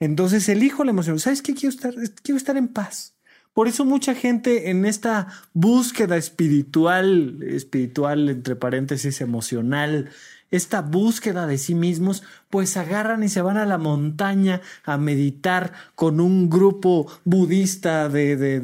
[0.00, 1.18] Entonces elijo la emoción.
[1.18, 1.54] ¿Sabes qué?
[1.54, 3.16] Quiero estar, quiero estar en paz.
[3.52, 10.10] Por eso mucha gente en esta búsqueda espiritual, espiritual entre paréntesis emocional,
[10.50, 15.72] esta búsqueda de sí mismos, pues agarran y se van a la montaña a meditar
[15.94, 18.60] con un grupo budista de, de,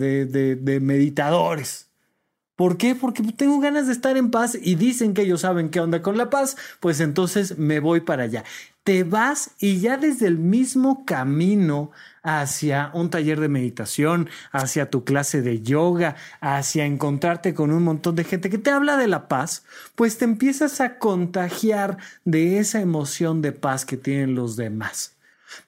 [0.57, 1.91] de, meditadores.
[2.57, 2.95] ¿Por qué?
[2.95, 6.16] Porque tengo ganas de estar en paz y dicen que ellos saben qué onda con
[6.16, 8.45] la paz, pues entonces me voy para allá.
[8.85, 11.91] Te vas y ya desde el mismo camino
[12.25, 18.16] hacia un taller de meditación, hacia tu clase de yoga, hacia encontrarte con un montón
[18.16, 19.64] de gente que te habla de la paz,
[19.95, 25.14] pues te empiezas a contagiar de esa emoción de paz que tienen los demás.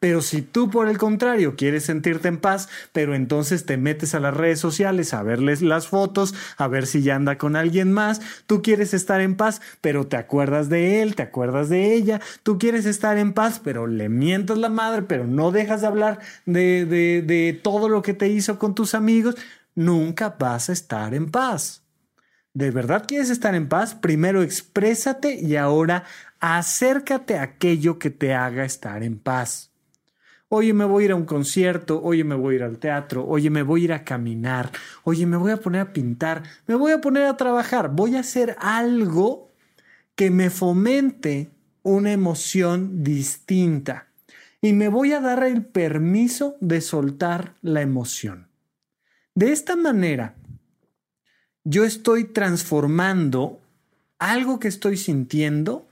[0.01, 4.20] Pero si tú por el contrario quieres sentirte en paz, pero entonces te metes a
[4.20, 8.20] las redes sociales a verles las fotos, a ver si ya anda con alguien más,
[8.47, 12.59] tú quieres estar en paz, pero te acuerdas de él, te acuerdas de ella, tú
[12.59, 16.87] quieres estar en paz, pero le mientas la madre, pero no dejas de hablar de,
[16.87, 19.37] de, de todo lo que te hizo con tus amigos,
[19.74, 21.82] nunca vas a estar en paz.
[22.57, 23.95] ¿De verdad quieres estar en paz?
[23.95, 26.05] Primero exprésate y ahora
[26.41, 29.76] acércate a aquello que te haga estar en paz.
[30.49, 33.27] Oye, me voy a ir a un concierto, oye, me voy a ir al teatro,
[33.27, 34.71] oye, me voy a ir a caminar,
[35.03, 38.21] oye, me voy a poner a pintar, me voy a poner a trabajar, voy a
[38.21, 39.51] hacer algo
[40.15, 41.51] que me fomente
[41.83, 44.07] una emoción distinta
[44.61, 48.49] y me voy a dar el permiso de soltar la emoción.
[49.35, 50.37] De esta manera,
[51.65, 53.61] yo estoy transformando
[54.19, 55.87] algo que estoy sintiendo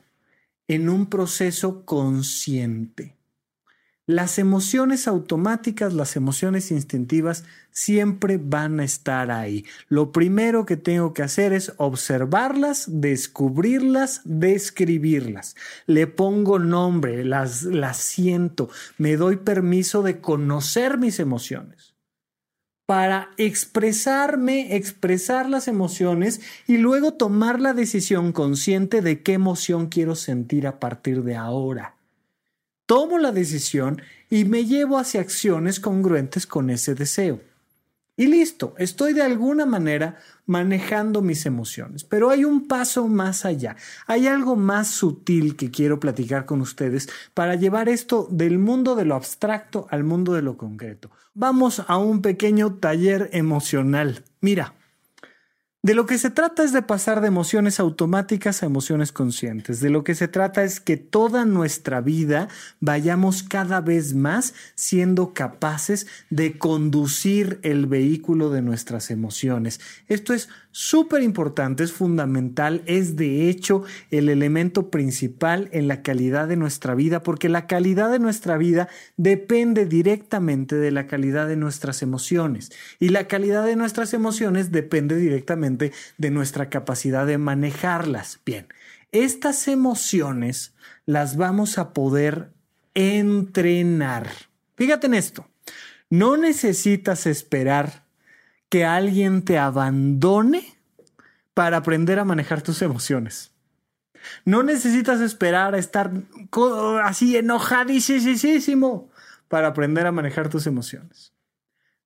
[0.68, 3.13] en un proceso consciente.
[4.06, 9.64] Las emociones automáticas, las emociones instintivas siempre van a estar ahí.
[9.88, 15.56] Lo primero que tengo que hacer es observarlas, descubrirlas, describirlas.
[15.86, 21.94] Le pongo nombre, las, las siento, me doy permiso de conocer mis emociones
[22.86, 30.14] para expresarme, expresar las emociones y luego tomar la decisión consciente de qué emoción quiero
[30.14, 31.96] sentir a partir de ahora
[32.86, 37.40] tomo la decisión y me llevo hacia acciones congruentes con ese deseo.
[38.16, 42.04] Y listo, estoy de alguna manera manejando mis emociones.
[42.04, 43.76] Pero hay un paso más allá,
[44.06, 49.04] hay algo más sutil que quiero platicar con ustedes para llevar esto del mundo de
[49.04, 51.10] lo abstracto al mundo de lo concreto.
[51.34, 54.22] Vamos a un pequeño taller emocional.
[54.40, 54.74] Mira,
[55.84, 59.80] de lo que se trata es de pasar de emociones automáticas a emociones conscientes.
[59.80, 62.48] De lo que se trata es que toda nuestra vida
[62.80, 69.78] vayamos cada vez más siendo capaces de conducir el vehículo de nuestras emociones.
[70.08, 76.48] Esto es súper importante, es fundamental, es de hecho el elemento principal en la calidad
[76.48, 81.54] de nuestra vida, porque la calidad de nuestra vida depende directamente de la calidad de
[81.54, 88.40] nuestras emociones y la calidad de nuestras emociones depende directamente de nuestra capacidad de manejarlas.
[88.44, 88.66] Bien,
[89.12, 90.74] estas emociones
[91.06, 92.50] las vamos a poder
[92.94, 94.28] entrenar.
[94.74, 95.48] Fíjate en esto,
[96.10, 98.03] no necesitas esperar
[98.74, 100.76] que alguien te abandone
[101.54, 103.52] para aprender a manejar tus emociones.
[104.44, 106.10] No necesitas esperar a estar
[107.04, 109.12] así enojadísimo
[109.46, 111.32] para aprender a manejar tus emociones.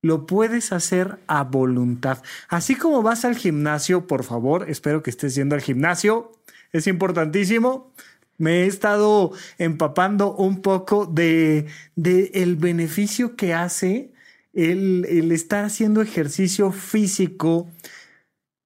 [0.03, 2.23] Lo puedes hacer a voluntad.
[2.51, 6.33] Así como vas al gimnasio, por favor, espero que estés yendo al gimnasio.
[6.75, 7.95] Es importantísimo.
[8.37, 11.65] Me he estado empapando un poco de,
[11.97, 14.13] de el beneficio que hace
[14.59, 17.71] el, estar haciendo ejercicio físico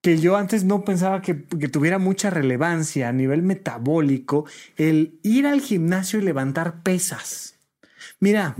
[0.00, 5.46] que yo antes no pensaba que, que, tuviera mucha relevancia a nivel metabólico, el ir
[5.46, 7.54] al gimnasio y levantar pesas.
[8.18, 8.56] Mira,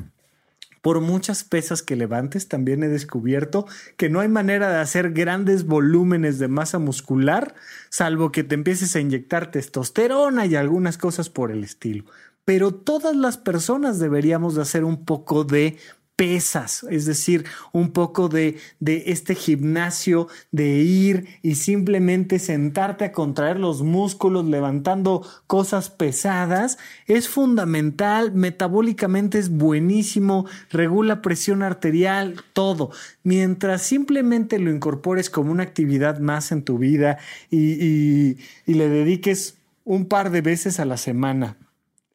[0.82, 3.66] por muchas pesas que levantes, también he descubierto
[3.96, 7.54] que no hay manera de hacer grandes volúmenes de masa muscular,
[7.88, 12.04] salvo que te empieces a inyectar testosterona y algunas cosas por el estilo.
[12.44, 15.78] Pero todas las personas deberíamos de hacer un poco de
[16.22, 23.10] pesas, es decir, un poco de, de, este gimnasio de ir y simplemente sentarte a
[23.10, 32.92] contraer los músculos levantando cosas pesadas, es fundamental, metabólicamente es buenísimo, regula presión arterial, todo.
[33.24, 37.18] Mientras simplemente lo incorpores como una actividad más en tu vida
[37.50, 41.56] y, y, le dediques un par de veces a la semana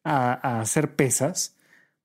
[0.02, 1.57] a, a hacer pesas,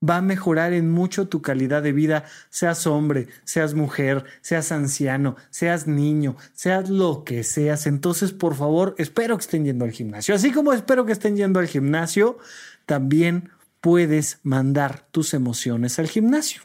[0.08, 5.36] va a mejorar en mucho tu calidad de vida, seas hombre, seas mujer, seas anciano,
[5.50, 7.88] seas niño, seas lo que seas.
[7.88, 10.36] Entonces, por favor, espero que estén yendo al gimnasio.
[10.36, 12.38] Así como espero que estén yendo al gimnasio,
[12.86, 13.50] también
[13.82, 16.62] puedes mandar tus emociones al gimnasio.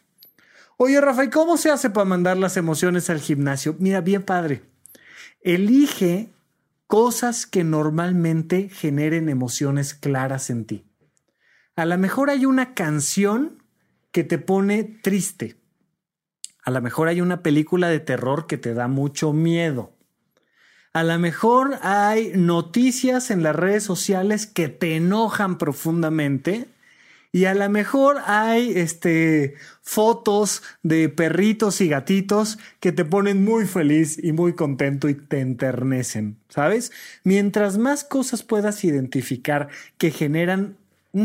[0.77, 3.75] Oye, Rafael, ¿cómo se hace para mandar las emociones al gimnasio?
[3.79, 4.63] Mira, bien padre.
[5.43, 6.31] Elige
[6.87, 10.88] cosas que normalmente generen emociones claras en ti.
[11.79, 13.63] A lo mejor hay una canción
[14.11, 15.55] que te pone triste.
[16.65, 19.93] A lo mejor hay una película de terror que te da mucho miedo.
[20.93, 26.67] A lo mejor hay noticias en las redes sociales que te enojan profundamente.
[27.31, 33.67] Y a lo mejor hay este, fotos de perritos y gatitos que te ponen muy
[33.67, 36.91] feliz y muy contento y te enternecen, ¿sabes?
[37.23, 40.77] Mientras más cosas puedas identificar que generan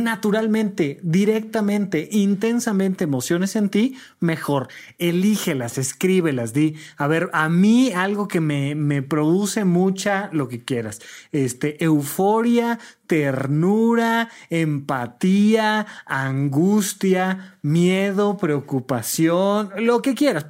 [0.02, 4.68] naturalmente, directamente, intensamente emociones en ti, mejor.
[4.98, 10.64] Elígelas, escríbelas, di, a ver, a mí algo que me, me produce mucha, lo que
[10.64, 20.48] quieras, este, euforia, ternura, empatía, angustia, miedo, preocupación, lo que quieras.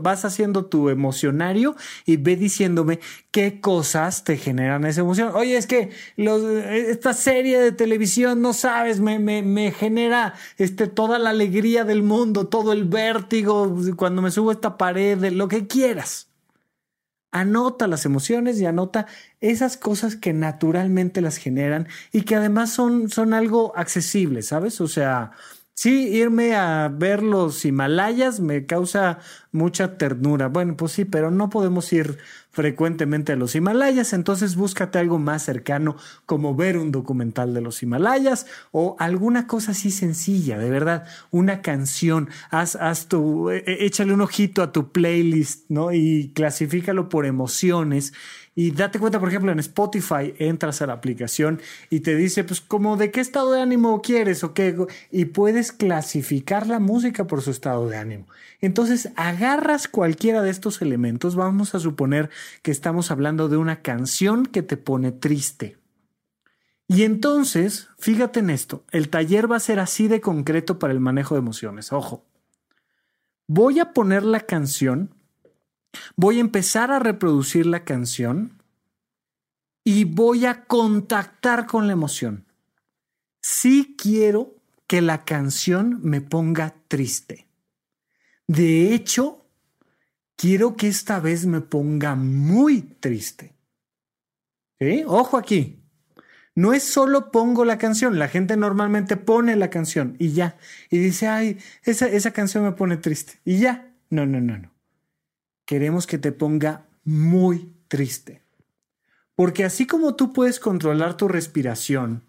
[0.00, 1.76] Vas haciendo tu emocionario
[2.06, 5.32] y ve diciéndome qué cosas te generan esa emoción.
[5.34, 11.18] Oye, es que esta serie de televisión, no sabes, me, me, me genera este, toda
[11.18, 15.66] la alegría del mundo, todo el vértigo cuando me subo a esta pared, lo que
[15.66, 16.28] quieras.
[17.32, 19.06] Anota las emociones y anota
[19.40, 24.80] esas cosas que naturalmente las generan y que además son, son algo accesible, ¿sabes?
[24.80, 25.32] O sea,
[25.80, 29.20] Sí, irme a ver los Himalayas me causa
[29.52, 30.48] mucha ternura.
[30.48, 32.18] Bueno, pues sí, pero no podemos ir
[32.50, 35.94] frecuentemente a los Himalayas, entonces búscate algo más cercano
[36.26, 41.62] como ver un documental de los Himalayas o alguna cosa así sencilla, de verdad, una
[41.62, 45.92] canción, haz, haz tu, e, e, échale un ojito a tu playlist, ¿no?
[45.92, 48.12] Y clasifícalo por emociones
[48.60, 52.60] y date cuenta, por ejemplo, en Spotify entras a la aplicación y te dice, pues,
[52.60, 54.76] como de qué estado de ánimo quieres o qué,
[55.12, 58.26] y puedes clasificar la música por su estado de ánimo.
[58.60, 62.30] Entonces, agarras cualquiera de estos elementos, vamos a suponer
[62.62, 65.78] que estamos hablando de una canción que te pone triste.
[66.88, 70.98] Y entonces, fíjate en esto, el taller va a ser así de concreto para el
[70.98, 71.92] manejo de emociones.
[71.92, 72.24] Ojo,
[73.46, 75.14] voy a poner la canción
[76.16, 78.62] Voy a empezar a reproducir la canción
[79.84, 82.44] y voy a contactar con la emoción.
[83.40, 87.46] Sí quiero que la canción me ponga triste.
[88.46, 89.46] De hecho,
[90.36, 93.54] quiero que esta vez me ponga muy triste.
[95.06, 95.82] Ojo aquí.
[96.54, 100.58] No es solo pongo la canción, la gente normalmente pone la canción y ya.
[100.90, 103.38] Y dice, ay, esa, esa canción me pone triste.
[103.44, 103.94] Y ya.
[104.10, 104.77] No, no, no, no
[105.68, 108.40] queremos que te ponga muy triste.
[109.34, 112.24] Porque así como tú puedes controlar tu respiración,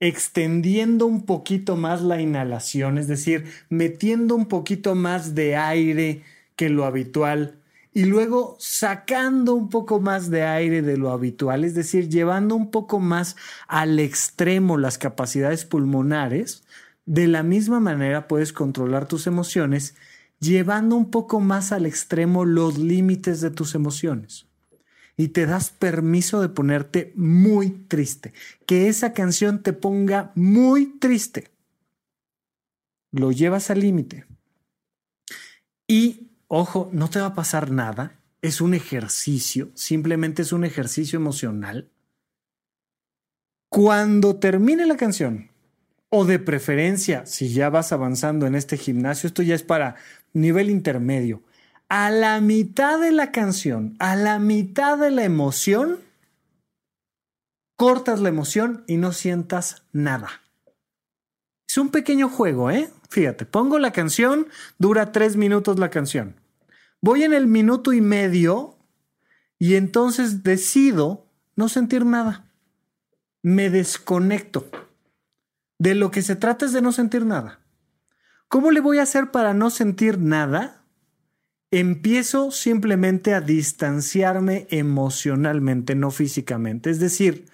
[0.00, 6.22] extendiendo un poquito más la inhalación, es decir, metiendo un poquito más de aire
[6.56, 7.60] que lo habitual,
[7.92, 12.70] y luego sacando un poco más de aire de lo habitual, es decir, llevando un
[12.70, 13.36] poco más
[13.68, 16.64] al extremo las capacidades pulmonares,
[17.04, 19.94] de la misma manera puedes controlar tus emociones
[20.40, 24.46] llevando un poco más al extremo los límites de tus emociones.
[25.16, 28.32] Y te das permiso de ponerte muy triste,
[28.66, 31.50] que esa canción te ponga muy triste.
[33.12, 34.26] Lo llevas al límite.
[35.86, 41.18] Y, ojo, no te va a pasar nada, es un ejercicio, simplemente es un ejercicio
[41.18, 41.90] emocional.
[43.68, 45.50] Cuando termine la canción,
[46.16, 49.96] o de preferencia, si ya vas avanzando en este gimnasio, esto ya es para
[50.32, 51.42] nivel intermedio,
[51.88, 55.98] a la mitad de la canción, a la mitad de la emoción,
[57.74, 60.42] cortas la emoción y no sientas nada.
[61.68, 62.90] Es un pequeño juego, ¿eh?
[63.10, 64.46] Fíjate, pongo la canción,
[64.78, 66.36] dura tres minutos la canción.
[67.00, 68.78] Voy en el minuto y medio
[69.58, 72.52] y entonces decido no sentir nada.
[73.42, 74.70] Me desconecto.
[75.78, 77.60] De lo que se trata es de no sentir nada.
[78.48, 80.84] ¿Cómo le voy a hacer para no sentir nada?
[81.70, 86.90] Empiezo simplemente a distanciarme emocionalmente, no físicamente.
[86.90, 87.46] Es decir,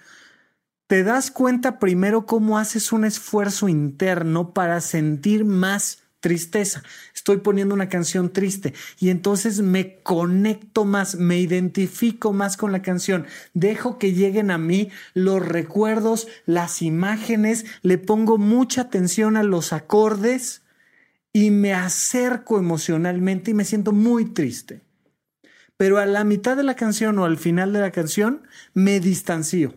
[0.87, 6.83] te das cuenta primero cómo haces un esfuerzo interno para sentir más tristeza.
[7.13, 12.81] Estoy poniendo una canción triste y entonces me conecto más, me identifico más con la
[12.81, 19.43] canción, dejo que lleguen a mí los recuerdos, las imágenes, le pongo mucha atención a
[19.43, 20.61] los acordes
[21.33, 24.81] y me acerco emocionalmente y me siento muy triste.
[25.75, 28.43] Pero a la mitad de la canción o al final de la canción
[28.73, 29.73] me distancio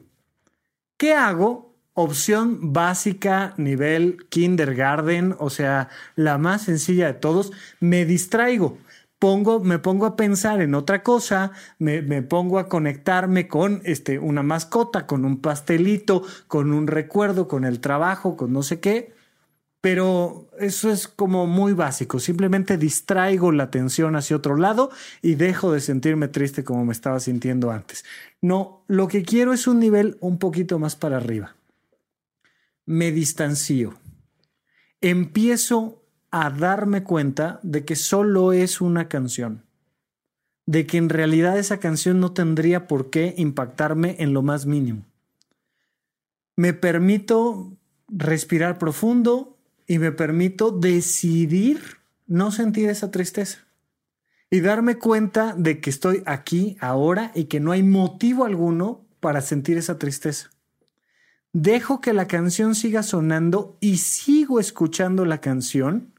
[0.96, 1.73] ¿Qué hago?
[1.96, 8.78] Opción básica, nivel kindergarten, o sea, la más sencilla de todos, me distraigo.
[9.20, 14.18] Pongo, me pongo a pensar en otra cosa, me, me, pongo a conectarme con este,
[14.18, 19.14] una mascota, con un pastelito, con un recuerdo, con el trabajo, con no sé qué.
[19.80, 22.18] Pero eso es como muy básico.
[22.18, 24.90] Simplemente distraigo la atención hacia otro lado
[25.22, 28.04] y dejo de sentirme triste como me estaba sintiendo antes.
[28.40, 31.54] No, lo que quiero es un nivel un poquito más para arriba.
[32.86, 33.94] Me distancio.
[35.00, 39.64] Empiezo a darme cuenta de que solo es una canción.
[40.66, 45.04] De que en realidad esa canción no tendría por qué impactarme en lo más mínimo.
[46.56, 47.76] Me permito
[48.08, 51.80] respirar profundo y me permito decidir
[52.26, 53.58] no sentir esa tristeza
[54.50, 59.40] y darme cuenta de que estoy aquí ahora y que no hay motivo alguno para
[59.40, 60.53] sentir esa tristeza.
[61.54, 66.12] Dejo que la canción siga sonando y sigo escuchando la canción,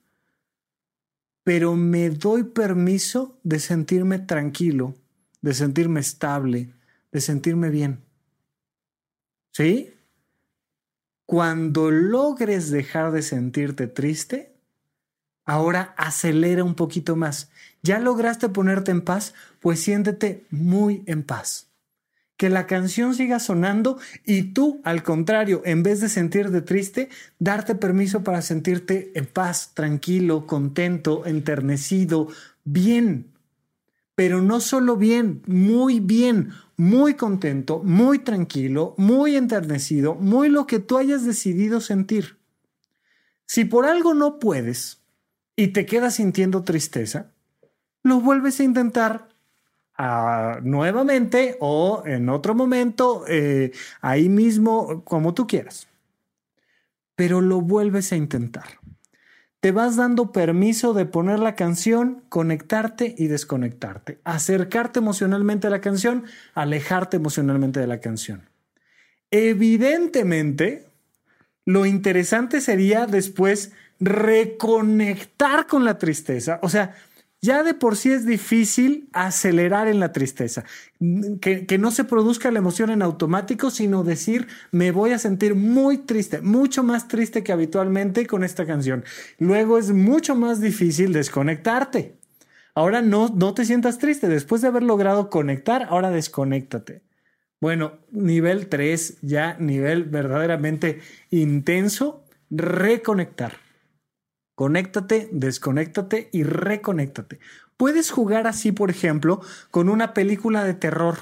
[1.43, 4.95] pero me doy permiso de sentirme tranquilo,
[5.41, 6.73] de sentirme estable,
[7.11, 8.01] de sentirme bien.
[9.51, 9.93] ¿Sí?
[11.27, 14.55] Cuando logres dejar de sentirte triste,
[15.45, 17.51] Ahora acelera un poquito más.
[17.83, 19.35] ¿Ya lograste ponerte en paz?
[19.59, 21.69] Pues siéntete muy en paz.
[22.37, 27.09] Que la canción siga sonando y tú, al contrario, en vez de sentirte triste,
[27.39, 32.27] darte permiso para sentirte en paz, tranquilo, contento, enternecido,
[32.63, 33.31] bien.
[34.15, 40.79] Pero no solo bien, muy bien, muy contento, muy tranquilo, muy enternecido, muy lo que
[40.79, 42.37] tú hayas decidido sentir.
[43.45, 45.01] Si por algo no puedes,
[45.55, 47.31] y te quedas sintiendo tristeza,
[48.03, 49.29] lo vuelves a intentar
[49.97, 53.71] nuevamente o en otro momento, eh,
[54.01, 55.87] ahí mismo, como tú quieras.
[57.15, 58.79] Pero lo vuelves a intentar.
[59.61, 65.81] Te vas dando permiso de poner la canción, conectarte y desconectarte, acercarte emocionalmente a la
[65.81, 68.47] canción, alejarte emocionalmente de la canción.
[69.31, 70.85] Evidentemente,
[71.65, 76.59] lo interesante sería después reconectar con la tristeza.
[76.61, 76.95] O sea,
[77.45, 80.65] ya de por sí es difícil acelerar en la tristeza,
[81.39, 85.99] que, no se produzca la emoción en automático, sino decir, me voy a sentir muy
[85.99, 89.05] triste, mucho más triste que habitualmente con esta canción.
[89.37, 92.17] Luego es mucho más difícil desconectarte.
[92.73, 97.03] Ahora no, no te sientas triste, después de haber logrado conectar, ahora desconéctate.
[97.61, 103.64] Bueno, nivel 3, ya nivel verdaderamente intenso, reconectar.
[104.55, 107.39] Conéctate, desconéctate y reconéctate.
[107.77, 111.17] Puedes jugar así, por ejemplo, con una película de terror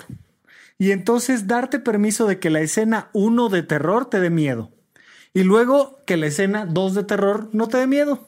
[0.78, 4.72] y entonces darte permiso de que la escena 1 de terror te dé miedo
[5.34, 8.28] y luego que la escena 2 de terror no te dé miedo.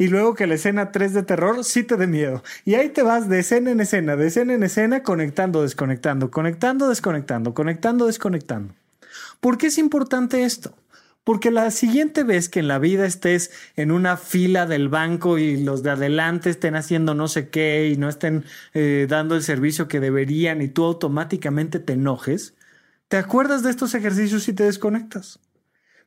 [0.00, 2.44] Y luego que la escena 3 de terror sí te dé miedo.
[2.64, 6.88] Y ahí te vas de escena en escena, de escena en escena, conectando, desconectando, conectando,
[6.88, 8.74] desconectando, conectando, desconectando.
[9.40, 10.72] ¿Por qué es importante esto?
[11.28, 15.58] Porque la siguiente vez que en la vida estés en una fila del banco y
[15.58, 19.88] los de adelante estén haciendo no sé qué y no estén eh, dando el servicio
[19.88, 22.54] que deberían y tú automáticamente te enojes,
[23.08, 25.38] te acuerdas de estos ejercicios y te desconectas.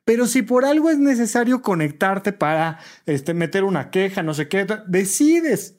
[0.06, 4.66] Pero si por algo es necesario conectarte para este, meter una queja, no sé qué,
[4.88, 5.76] decides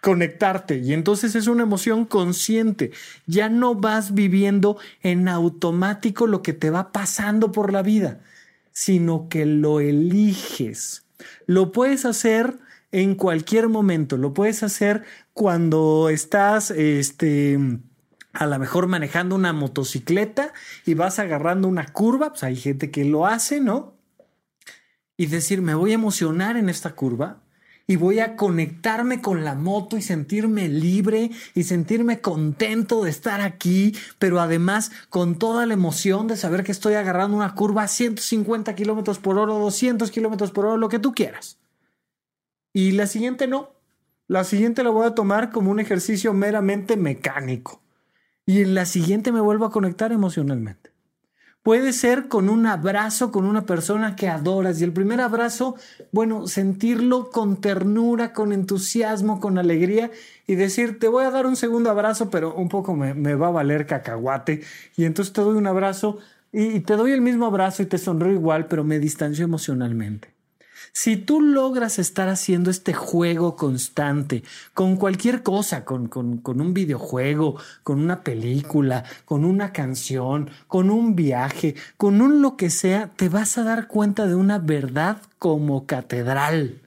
[0.00, 2.92] conectarte y entonces es una emoción consciente.
[3.26, 8.20] Ya no vas viviendo en automático lo que te va pasando por la vida
[8.76, 11.06] sino que lo eliges.
[11.46, 12.58] Lo puedes hacer
[12.92, 15.02] en cualquier momento, lo puedes hacer
[15.32, 17.58] cuando estás, este,
[18.34, 20.52] a lo mejor manejando una motocicleta
[20.84, 23.94] y vas agarrando una curva, pues hay gente que lo hace, ¿no?
[25.16, 27.40] Y decir, me voy a emocionar en esta curva,
[27.86, 33.40] y voy a conectarme con la moto y sentirme libre y sentirme contento de estar
[33.40, 37.88] aquí, pero además con toda la emoción de saber que estoy agarrando una curva a
[37.88, 41.58] 150 kilómetros por hora, 200 kilómetros por hora, lo que tú quieras.
[42.72, 43.70] y la siguiente no.
[44.28, 47.80] La siguiente la voy a tomar como un ejercicio meramente mecánico.
[48.44, 50.95] Y en la siguiente me vuelvo a conectar emocionalmente.
[51.66, 55.74] Puede ser con un abrazo con una persona que adoras y el primer abrazo,
[56.12, 60.12] bueno, sentirlo con ternura, con entusiasmo, con alegría
[60.46, 63.50] y decir, te voy a dar un segundo abrazo, pero un poco me, va a
[63.50, 64.62] valer cacahuate
[64.96, 66.18] y entonces te doy un abrazo
[66.52, 70.35] y, te doy el mismo abrazo y te sonrío igual, pero me distancio emocionalmente.
[70.98, 74.42] Si tú logras estar haciendo este juego constante
[74.72, 76.08] con cualquier cosa, con,
[76.42, 82.70] un videojuego, con una película, con una canción, con un viaje, con un lo que
[82.70, 86.80] sea, te vas a dar cuenta de una verdad como catedral.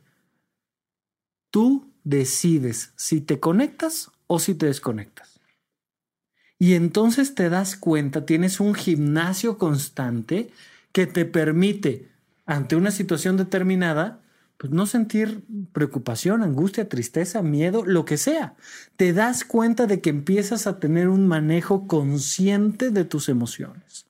[1.51, 5.39] Tú decides si te conectas o si te desconectas.
[6.57, 10.49] Y entonces te das cuenta, tienes un gimnasio constante
[10.93, 12.09] que te permite
[12.49, 14.21] ante una situación determinada,
[14.57, 18.55] pues no sentir preocupación, angustia, tristeza, miedo, lo que sea.
[18.95, 24.07] Te das cuenta de que empiezas a tener un manejo consciente de tus emociones.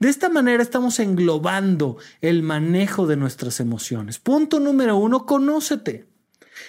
[0.00, 4.18] De esta manera estamos englobando el manejo de nuestras emociones.
[4.18, 6.07] Punto número uno, conócete.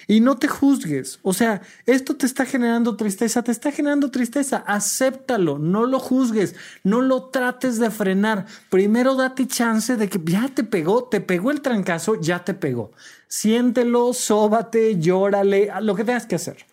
[0.07, 1.19] Y no te juzgues.
[1.21, 4.63] O sea, esto te está generando tristeza, te está generando tristeza.
[4.67, 8.45] Acéptalo, no lo juzgues, no lo trates de frenar.
[8.69, 12.91] Primero date chance de que ya te pegó, te pegó el trancazo, ya te pegó.
[13.27, 16.65] Siéntelo, sóbate, llórale, lo que tengas que hacer.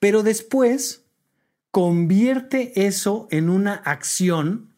[0.00, 1.02] Pero después,
[1.70, 4.75] convierte eso en una acción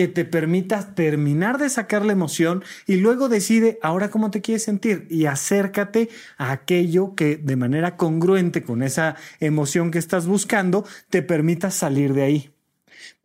[0.00, 4.62] que te permita terminar de sacar la emoción y luego decide ahora cómo te quieres
[4.62, 10.86] sentir y acércate a aquello que de manera congruente con esa emoción que estás buscando
[11.10, 12.50] te permita salir de ahí.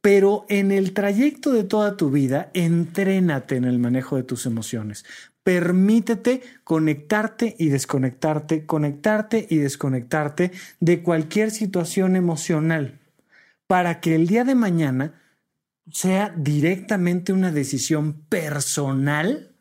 [0.02, 5.06] Pero en el trayecto de toda tu vida, entrénate en el manejo de tus emociones.
[5.44, 10.52] Permítete conectarte y desconectarte, conectarte y desconectarte
[10.82, 13.00] de cualquier situación emocional
[13.66, 15.22] para que el día de mañana
[15.92, 19.56] sea directamente una decisión personal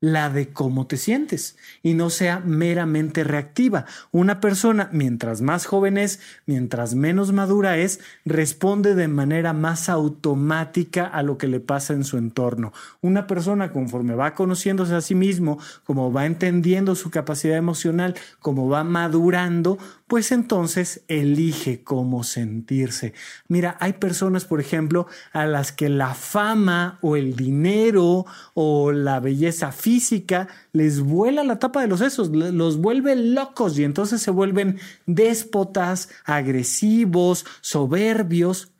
[0.00, 3.84] la de cómo te sientes y no sea meramente reactiva.
[4.12, 11.04] Una persona, mientras más joven es, mientras menos madura es, responde de manera más automática
[11.06, 12.72] a lo que le pasa en su entorno.
[13.00, 18.68] Una persona, conforme va conociéndose a sí mismo, como va entendiendo su capacidad emocional, como
[18.68, 19.78] va madurando,
[20.08, 23.12] pues entonces elige cómo sentirse.
[23.46, 29.20] Mira, hay personas, por ejemplo, a las que la fama o el dinero o la
[29.20, 34.30] belleza física les vuela la tapa de los sesos, los vuelve locos y entonces se
[34.30, 38.72] vuelven déspotas, agresivos, soberbios,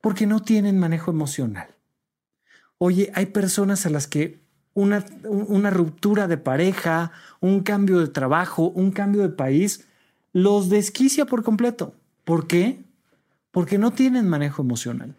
[0.00, 1.66] porque no tienen manejo emocional.
[2.78, 4.38] Oye, hay personas a las que
[4.72, 7.10] una, una ruptura de pareja,
[7.40, 9.85] un cambio de trabajo, un cambio de país,
[10.36, 11.94] los desquicia por completo.
[12.22, 12.84] ¿Por qué?
[13.50, 15.16] Porque no tienen manejo emocional.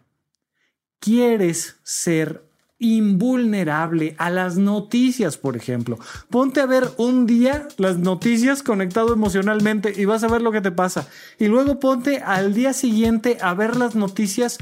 [1.00, 2.44] Quieres ser
[2.78, 5.98] invulnerable a las noticias, por ejemplo.
[6.30, 10.60] Ponte a ver un día las noticias conectado emocionalmente y vas a ver lo que
[10.60, 11.08] te pasa.
[11.40, 14.58] Y luego ponte al día siguiente a ver las noticias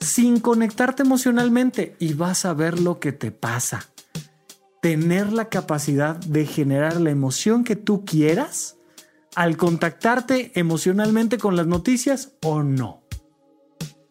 [0.00, 3.84] sin conectarte emocionalmente y vas a ver lo que te pasa.
[4.80, 8.77] Tener la capacidad de generar la emoción que tú quieras
[9.38, 13.04] al contactarte emocionalmente con las noticias o no.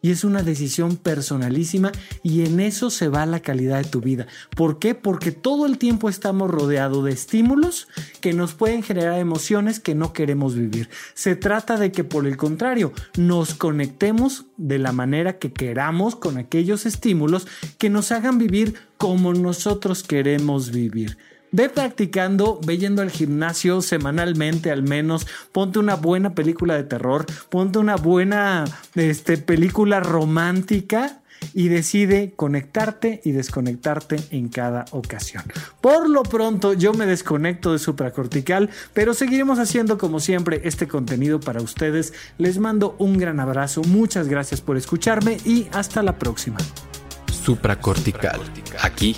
[0.02, 1.92] Y es una decisión personalísima
[2.24, 4.28] y en eso se va la calidad de tu vida.
[4.56, 4.96] ¿Por qué?
[4.96, 7.90] Porque todo el tiempo estamos rodeados de estímulos
[8.22, 10.88] que nos pueden generar emociones que no queremos vivir.
[11.14, 16.38] Se trata de que por el contrario nos conectemos de la manera que queramos con
[16.38, 17.48] aquellos estímulos
[17.78, 21.18] que nos hagan vivir como nosotros queremos vivir.
[21.58, 27.26] Ve practicando, ve yendo al gimnasio semanalmente al menos, ponte una buena película de terror,
[27.50, 31.24] ponte una buena este, película romántica
[31.56, 35.46] y decide conectarte y desconectarte en cada ocasión.
[35.82, 41.40] Por lo pronto yo me desconecto de supracortical, pero seguiremos haciendo como siempre este contenido
[41.40, 42.14] para ustedes.
[42.38, 46.60] Les mando un gran abrazo, muchas gracias por escucharme y hasta la próxima.
[47.32, 48.42] Supracortical,
[48.84, 49.18] aquí